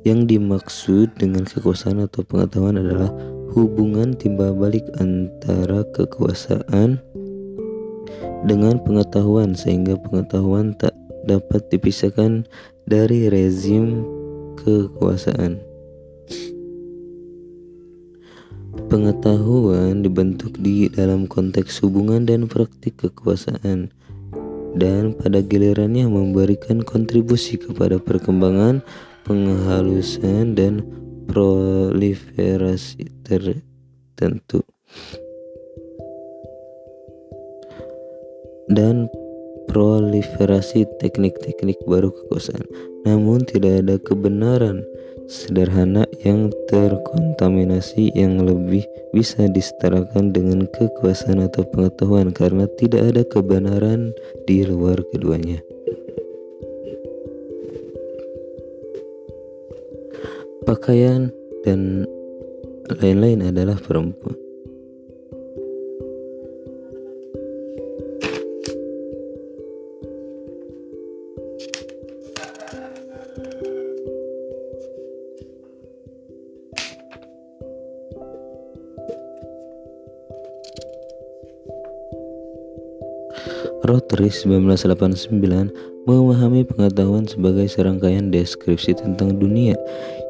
Yang 0.00 0.32
dimaksud 0.32 1.12
dengan 1.20 1.44
kekuasaan 1.44 2.00
atau 2.08 2.24
pengetahuan 2.24 2.80
adalah 2.80 3.12
hubungan 3.52 4.16
timbal 4.16 4.56
balik 4.56 4.88
antara 4.96 5.84
kekuasaan 5.92 7.04
dengan 8.48 8.80
pengetahuan 8.80 9.52
sehingga 9.52 10.00
pengetahuan 10.00 10.72
tak 10.80 10.96
dapat 11.28 11.68
dipisahkan 11.68 12.48
dari 12.88 13.28
rezim 13.28 14.08
kekuasaan. 14.56 15.60
Pengetahuan 18.88 20.00
dibentuk 20.00 20.56
di 20.62 20.88
dalam 20.88 21.28
konteks 21.28 21.82
hubungan 21.84 22.24
dan 22.24 22.48
praktik 22.48 23.02
kekuasaan 23.02 23.92
dan 24.78 25.12
pada 25.18 25.42
gilirannya 25.42 26.06
memberikan 26.06 26.80
kontribusi 26.80 27.58
kepada 27.58 27.98
perkembangan, 27.98 28.80
penghalusan 29.26 30.54
dan 30.54 30.86
proliferasi 31.26 33.10
tertentu. 33.26 34.62
Dan 38.70 39.10
proliferasi 39.70 40.86
teknik-teknik 40.98 41.78
baru 41.86 42.10
kekuasaan. 42.10 42.66
Namun 43.06 43.46
tidak 43.46 43.86
ada 43.86 43.96
kebenaran 44.02 44.82
sederhana 45.30 46.10
yang 46.26 46.50
terkontaminasi 46.66 48.10
yang 48.18 48.42
lebih 48.42 48.82
bisa 49.14 49.46
disetarakan 49.46 50.34
dengan 50.34 50.66
kekuasaan 50.74 51.46
atau 51.46 51.62
pengetahuan 51.70 52.34
karena 52.34 52.66
tidak 52.74 53.14
ada 53.14 53.22
kebenaran 53.22 54.10
di 54.50 54.66
luar 54.66 54.98
keduanya. 55.14 55.62
Pakaian 60.66 61.30
dan 61.62 62.10
lain-lain 62.90 63.54
adalah 63.54 63.78
perempuan. 63.78 64.49
Rotary 83.90 84.30
1989 84.30 86.06
memahami 86.06 86.62
pengetahuan 86.62 87.26
sebagai 87.26 87.66
serangkaian 87.66 88.30
deskripsi 88.30 88.94
tentang 88.94 89.34
dunia 89.34 89.74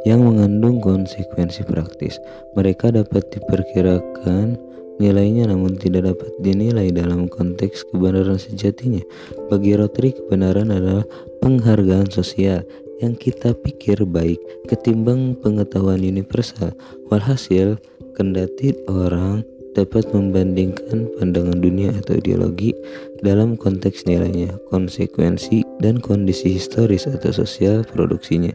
yang 0.08 0.24
mengandung 0.24 0.80
konsekuensi 0.80 1.68
praktis. 1.68 2.16
Mereka 2.56 2.96
dapat 2.96 3.28
diperkirakan 3.28 4.56
nilainya 4.96 5.52
namun 5.52 5.76
tidak 5.76 6.16
dapat 6.16 6.32
dinilai 6.40 6.88
dalam 6.88 7.28
konteks 7.28 7.84
kebenaran 7.92 8.40
sejatinya. 8.40 9.04
Bagi 9.52 9.76
Rotary 9.76 10.16
kebenaran 10.16 10.72
adalah 10.72 11.04
penghargaan 11.44 12.08
sosial 12.08 12.64
yang 13.04 13.12
kita 13.12 13.52
pikir 13.52 14.08
baik 14.08 14.40
ketimbang 14.72 15.36
pengetahuan 15.36 16.00
universal. 16.00 16.72
Walhasil, 17.12 17.76
kendati 18.16 18.72
orang 18.88 19.44
dapat 19.80 20.12
membandingkan 20.12 21.08
pandangan 21.16 21.56
dunia 21.56 21.96
atau 21.96 22.20
ideologi 22.20 22.76
dalam 23.24 23.56
konteks 23.56 24.04
nilainya, 24.04 24.52
konsekuensi, 24.68 25.64
dan 25.80 26.04
kondisi 26.04 26.52
historis 26.52 27.08
atau 27.08 27.32
sosial 27.32 27.80
produksinya. 27.88 28.52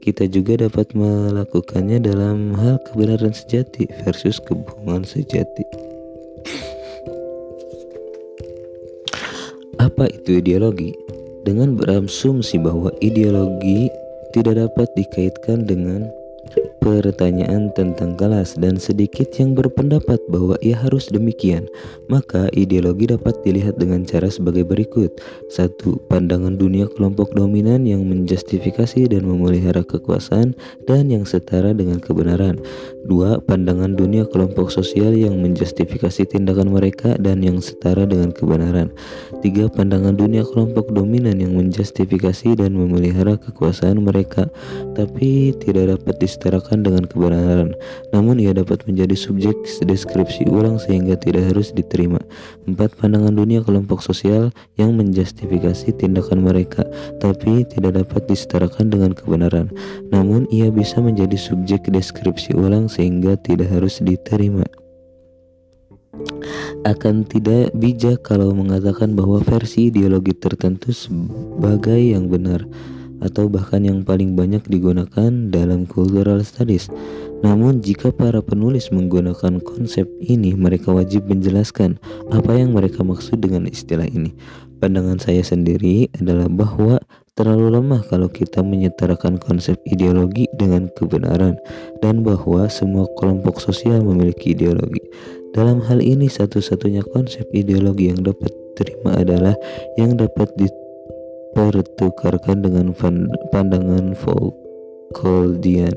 Kita 0.00 0.26
juga 0.26 0.66
dapat 0.66 0.96
melakukannya 0.96 2.02
dalam 2.02 2.56
hal 2.56 2.80
kebenaran 2.88 3.36
sejati 3.36 3.86
versus 4.02 4.40
kebohongan 4.42 5.04
sejati. 5.04 5.62
Apa 9.78 10.08
itu 10.08 10.40
ideologi? 10.40 10.96
Dengan 11.42 11.74
berasumsi 11.74 12.58
bahwa 12.58 12.90
ideologi 13.02 13.90
tidak 14.32 14.66
dapat 14.66 14.88
dikaitkan 14.94 15.66
dengan 15.68 16.06
pertanyaan 16.82 17.70
tentang 17.78 18.18
kelas 18.18 18.58
dan 18.58 18.74
sedikit 18.74 19.30
yang 19.38 19.54
berpendapat 19.54 20.18
bahwa 20.26 20.58
ia 20.58 20.74
harus 20.74 21.06
demikian, 21.06 21.70
maka 22.10 22.50
ideologi 22.50 23.06
dapat 23.06 23.38
dilihat 23.46 23.78
dengan 23.78 24.02
cara 24.02 24.26
sebagai 24.26 24.66
berikut. 24.66 25.14
satu 25.46 26.02
Pandangan 26.10 26.58
dunia 26.58 26.90
kelompok 26.90 27.38
dominan 27.38 27.86
yang 27.86 28.02
menjustifikasi 28.02 29.06
dan 29.06 29.22
memelihara 29.22 29.86
kekuasaan 29.86 30.58
dan 30.90 31.06
yang 31.06 31.22
setara 31.22 31.70
dengan 31.70 32.02
kebenaran. 32.02 32.58
dua 33.06 33.38
Pandangan 33.38 33.94
dunia 33.94 34.26
kelompok 34.26 34.74
sosial 34.74 35.14
yang 35.14 35.38
menjustifikasi 35.38 36.26
tindakan 36.26 36.74
mereka 36.74 37.14
dan 37.22 37.46
yang 37.46 37.62
setara 37.62 38.02
dengan 38.10 38.34
kebenaran. 38.34 38.90
tiga 39.38 39.70
Pandangan 39.70 40.18
dunia 40.18 40.42
kelompok 40.42 40.90
dominan 40.90 41.38
yang 41.38 41.54
menjustifikasi 41.54 42.58
dan 42.58 42.74
memelihara 42.74 43.38
kekuasaan 43.38 44.02
mereka, 44.02 44.50
tapi 44.98 45.54
tidak 45.62 45.98
dapat 45.98 46.14
disetarakan 46.18 46.71
dengan 46.80 47.04
kebenaran, 47.04 47.76
namun 48.16 48.40
ia 48.40 48.56
dapat 48.56 48.88
menjadi 48.88 49.12
subjek 49.12 49.52
deskripsi 49.84 50.48
ulang 50.48 50.80
sehingga 50.80 51.20
tidak 51.20 51.52
harus 51.52 51.76
diterima. 51.76 52.24
Empat 52.64 52.96
pandangan 52.96 53.36
dunia 53.36 53.60
kelompok 53.60 54.00
sosial 54.00 54.48
yang 54.80 54.96
menjustifikasi 54.96 55.92
tindakan 56.00 56.40
mereka, 56.40 56.88
tapi 57.20 57.68
tidak 57.68 58.00
dapat 58.00 58.24
disetarakan 58.32 58.88
dengan 58.88 59.12
kebenaran, 59.12 59.68
namun 60.08 60.48
ia 60.48 60.72
bisa 60.72 60.96
menjadi 61.04 61.36
subjek 61.36 61.92
deskripsi 61.92 62.56
ulang 62.56 62.88
sehingga 62.88 63.36
tidak 63.44 63.68
harus 63.68 64.00
diterima. 64.00 64.64
Akan 66.82 67.22
tidak 67.24 67.72
bijak 67.78 68.26
kalau 68.26 68.52
mengatakan 68.52 69.14
bahwa 69.14 69.38
versi 69.44 69.88
ideologi 69.88 70.34
tertentu 70.34 70.90
sebagai 70.90 71.98
yang 71.98 72.26
benar 72.26 72.66
atau 73.22 73.46
bahkan 73.46 73.86
yang 73.86 74.02
paling 74.02 74.34
banyak 74.34 74.60
digunakan 74.66 75.30
dalam 75.48 75.86
cultural 75.86 76.42
studies. 76.42 76.90
Namun 77.42 77.82
jika 77.82 78.14
para 78.14 78.38
penulis 78.38 78.90
menggunakan 78.94 79.58
konsep 79.62 80.06
ini, 80.22 80.54
mereka 80.54 80.94
wajib 80.94 81.26
menjelaskan 81.26 81.98
apa 82.30 82.54
yang 82.54 82.74
mereka 82.74 83.02
maksud 83.02 83.42
dengan 83.42 83.66
istilah 83.66 84.06
ini. 84.06 84.34
Pandangan 84.78 85.18
saya 85.22 85.42
sendiri 85.46 86.10
adalah 86.18 86.46
bahwa 86.50 86.98
terlalu 87.38 87.78
lemah 87.78 88.02
kalau 88.06 88.28
kita 88.28 88.60
menyetarakan 88.60 89.40
konsep 89.40 89.78
ideologi 89.88 90.46
dengan 90.58 90.90
kebenaran 90.92 91.56
dan 92.04 92.20
bahwa 92.26 92.66
semua 92.66 93.08
kelompok 93.18 93.58
sosial 93.58 94.04
memiliki 94.04 94.54
ideologi. 94.54 95.02
Dalam 95.52 95.82
hal 95.84 96.00
ini 96.00 96.26
satu-satunya 96.30 97.04
konsep 97.12 97.44
ideologi 97.52 98.08
yang 98.08 98.22
dapat 98.24 98.52
diterima 98.72 99.20
adalah 99.20 99.54
yang 100.00 100.16
dapat 100.16 100.48
pertukarkan 101.52 102.64
dengan 102.64 102.92
pandangan 103.52 104.16
Foucauldian 104.16 105.94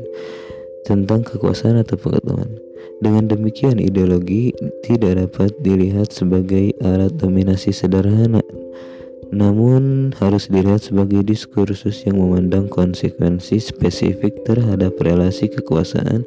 tentang 0.86 1.26
kekuasaan 1.26 1.82
atau 1.82 1.98
pengetahuan. 1.98 2.62
Dengan 3.02 3.28
demikian, 3.28 3.82
ideologi 3.82 4.56
tidak 4.86 5.20
dapat 5.20 5.52
dilihat 5.60 6.16
sebagai 6.16 6.72
alat 6.80 7.12
dominasi 7.20 7.76
sederhana, 7.76 8.40
namun 9.36 10.16
harus 10.22 10.48
dilihat 10.48 10.86
sebagai 10.86 11.26
diskursus 11.26 12.08
yang 12.08 12.24
memandang 12.24 12.72
konsekuensi 12.72 13.60
spesifik 13.60 14.48
terhadap 14.48 14.96
relasi 15.02 15.52
kekuasaan 15.52 16.24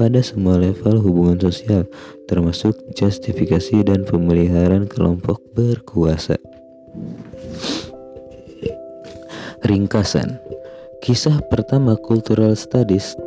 pada 0.00 0.20
semua 0.24 0.56
level 0.56 1.02
hubungan 1.02 1.36
sosial, 1.42 1.84
termasuk 2.24 2.78
justifikasi 2.96 3.84
dan 3.84 4.08
pemeliharaan 4.08 4.88
kelompok 4.88 5.44
berkuasa. 5.52 6.40
Ringkasan 9.66 10.38
Kisah 11.02 11.42
pertama 11.50 11.98
Cultural 11.98 12.54
Studies 12.54 13.18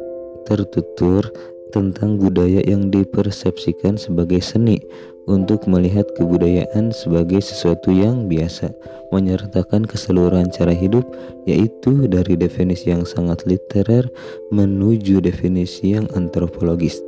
tertutur 0.47 1.27
tentang 1.75 2.15
budaya 2.15 2.63
yang 2.63 2.87
dipersepsikan 2.87 3.99
sebagai 3.99 4.39
seni 4.39 4.79
untuk 5.27 5.67
melihat 5.67 6.07
kebudayaan 6.15 6.95
sebagai 6.95 7.43
sesuatu 7.43 7.91
yang 7.91 8.31
biasa, 8.31 8.71
menyertakan 9.11 9.83
keseluruhan 9.83 10.51
cara 10.51 10.71
hidup, 10.71 11.03
yaitu 11.43 12.07
dari 12.07 12.39
definisi 12.39 12.91
yang 12.91 13.03
sangat 13.03 13.43
literer 13.43 14.07
menuju 14.51 15.19
definisi 15.19 15.95
yang 15.95 16.07
antropologis. 16.15 16.99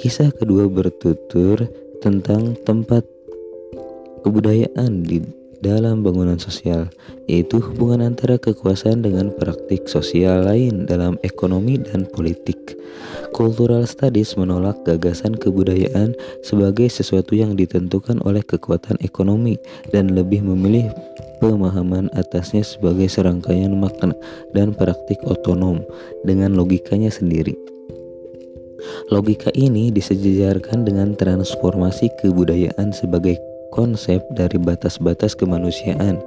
Kisah 0.00 0.32
kedua 0.32 0.68
bertutur 0.72 1.68
tentang 2.00 2.56
tempat 2.64 3.04
kebudayaan 4.24 5.04
di 5.04 5.43
dalam 5.64 6.04
bangunan 6.04 6.36
sosial, 6.36 6.92
yaitu 7.24 7.56
hubungan 7.64 8.04
antara 8.04 8.36
kekuasaan 8.36 9.00
dengan 9.00 9.32
praktik 9.32 9.88
sosial 9.88 10.44
lain 10.44 10.84
dalam 10.84 11.16
ekonomi 11.24 11.80
dan 11.80 12.04
politik. 12.12 12.76
Cultural 13.32 13.88
Studies 13.88 14.36
menolak 14.36 14.84
gagasan 14.84 15.34
kebudayaan 15.34 16.12
sebagai 16.44 16.86
sesuatu 16.92 17.32
yang 17.32 17.56
ditentukan 17.56 18.20
oleh 18.22 18.44
kekuatan 18.44 19.00
ekonomi 19.00 19.56
dan 19.90 20.12
lebih 20.12 20.44
memilih 20.44 20.92
pemahaman 21.40 22.12
atasnya 22.14 22.62
sebagai 22.62 23.08
serangkaian 23.08 23.72
makna 23.72 24.14
dan 24.52 24.76
praktik 24.76 25.18
otonom 25.24 25.82
dengan 26.22 26.54
logikanya 26.54 27.08
sendiri. 27.08 27.56
Logika 29.08 29.48
ini 29.56 29.88
disejajarkan 29.88 30.84
dengan 30.84 31.16
transformasi 31.16 32.12
kebudayaan 32.20 32.92
sebagai 32.92 33.40
konsep 33.74 34.22
dari 34.30 34.54
batas-batas 34.62 35.34
kemanusiaan 35.34 36.22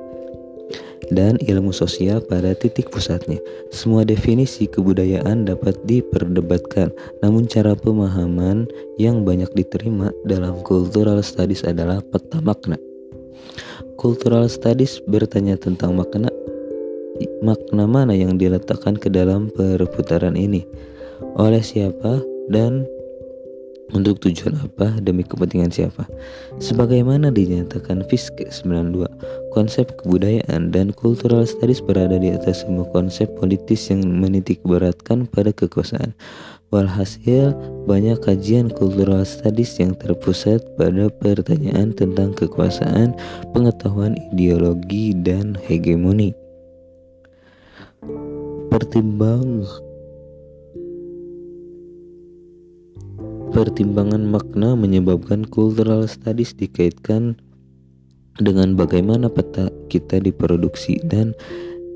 dan 1.08 1.40
ilmu 1.40 1.72
sosial 1.72 2.20
pada 2.20 2.52
titik 2.52 2.92
pusatnya. 2.92 3.40
Semua 3.72 4.04
definisi 4.04 4.68
kebudayaan 4.68 5.48
dapat 5.48 5.80
diperdebatkan, 5.88 6.92
namun 7.24 7.48
cara 7.48 7.72
pemahaman 7.80 8.68
yang 9.00 9.24
banyak 9.24 9.48
diterima 9.56 10.12
dalam 10.28 10.60
cultural 10.68 11.24
studies 11.24 11.64
adalah 11.64 12.04
peta 12.04 12.44
makna. 12.44 12.76
Cultural 13.96 14.46
studies 14.52 15.00
bertanya 15.08 15.56
tentang 15.56 15.96
makna 15.96 16.30
makna 17.42 17.90
mana 17.90 18.14
yang 18.14 18.38
diletakkan 18.38 18.94
ke 18.94 19.10
dalam 19.10 19.50
perputaran 19.50 20.38
ini, 20.38 20.68
oleh 21.40 21.64
siapa 21.66 22.22
dan 22.52 22.86
untuk 23.96 24.20
tujuan 24.20 24.60
apa 24.60 25.00
demi 25.00 25.24
kepentingan 25.24 25.72
siapa? 25.72 26.04
Sebagaimana 26.60 27.32
dinyatakan 27.32 28.04
Fiske 28.12 28.44
92 28.50 29.08
konsep 29.56 29.88
kebudayaan 30.04 30.76
dan 30.76 30.92
cultural 30.92 31.48
studies 31.48 31.80
berada 31.80 32.20
di 32.20 32.36
atas 32.36 32.68
semua 32.68 32.84
konsep 32.92 33.32
politis 33.40 33.88
yang 33.88 34.04
menitik 34.04 34.60
beratkan 34.68 35.24
pada 35.30 35.56
kekuasaan. 35.56 36.12
Walhasil 36.68 37.56
banyak 37.88 38.20
kajian 38.20 38.68
cultural 38.68 39.24
studies 39.24 39.80
yang 39.80 39.96
terpusat 39.96 40.60
pada 40.76 41.08
pertanyaan 41.08 41.96
tentang 41.96 42.36
kekuasaan 42.36 43.16
pengetahuan 43.56 44.20
ideologi 44.36 45.16
dan 45.16 45.56
hegemoni. 45.64 46.36
Pertimbang 48.68 49.64
Pertimbangan 53.58 54.22
makna 54.22 54.78
menyebabkan 54.78 55.42
cultural 55.42 56.06
studies 56.06 56.54
dikaitkan 56.54 57.42
dengan 58.38 58.78
bagaimana 58.78 59.34
peta 59.34 59.74
kita 59.90 60.22
diproduksi 60.22 61.02
dan 61.02 61.34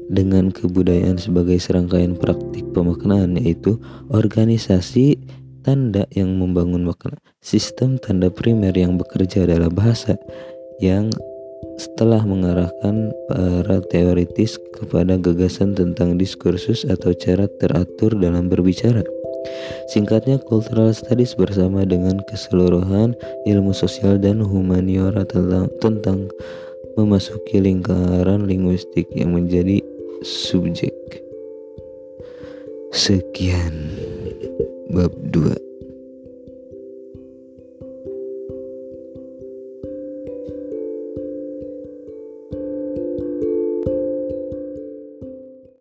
dengan 0.10 0.50
kebudayaan 0.50 1.22
sebagai 1.22 1.62
serangkaian 1.62 2.18
praktik 2.18 2.66
pemaknaan 2.74 3.38
yaitu 3.38 3.78
organisasi 4.10 5.22
tanda 5.62 6.10
yang 6.18 6.34
membangun 6.42 6.82
makna. 6.82 7.22
Sistem 7.46 8.02
tanda 8.02 8.34
primer 8.34 8.74
yang 8.74 8.98
bekerja 8.98 9.46
adalah 9.46 9.70
bahasa 9.70 10.18
yang 10.82 11.14
setelah 11.78 12.26
mengarahkan 12.26 13.14
para 13.30 13.86
teoritis 13.86 14.58
kepada 14.82 15.14
gagasan 15.14 15.78
tentang 15.78 16.18
diskursus 16.18 16.90
atau 16.90 17.14
cara 17.14 17.46
teratur 17.62 18.18
dalam 18.18 18.50
berbicara. 18.50 19.21
Singkatnya, 19.90 20.38
cultural 20.44 20.94
studies 20.94 21.34
bersama 21.34 21.84
dengan 21.84 22.22
keseluruhan 22.30 23.18
ilmu 23.50 23.74
sosial 23.74 24.22
dan 24.22 24.40
humaniora 24.44 25.26
tentang, 25.82 26.30
memasuki 27.00 27.64
lingkaran 27.64 28.46
linguistik 28.46 29.08
yang 29.16 29.34
menjadi 29.34 29.80
subjek. 30.22 30.94
Sekian 32.92 33.96
bab 34.92 35.16
2. 35.32 35.71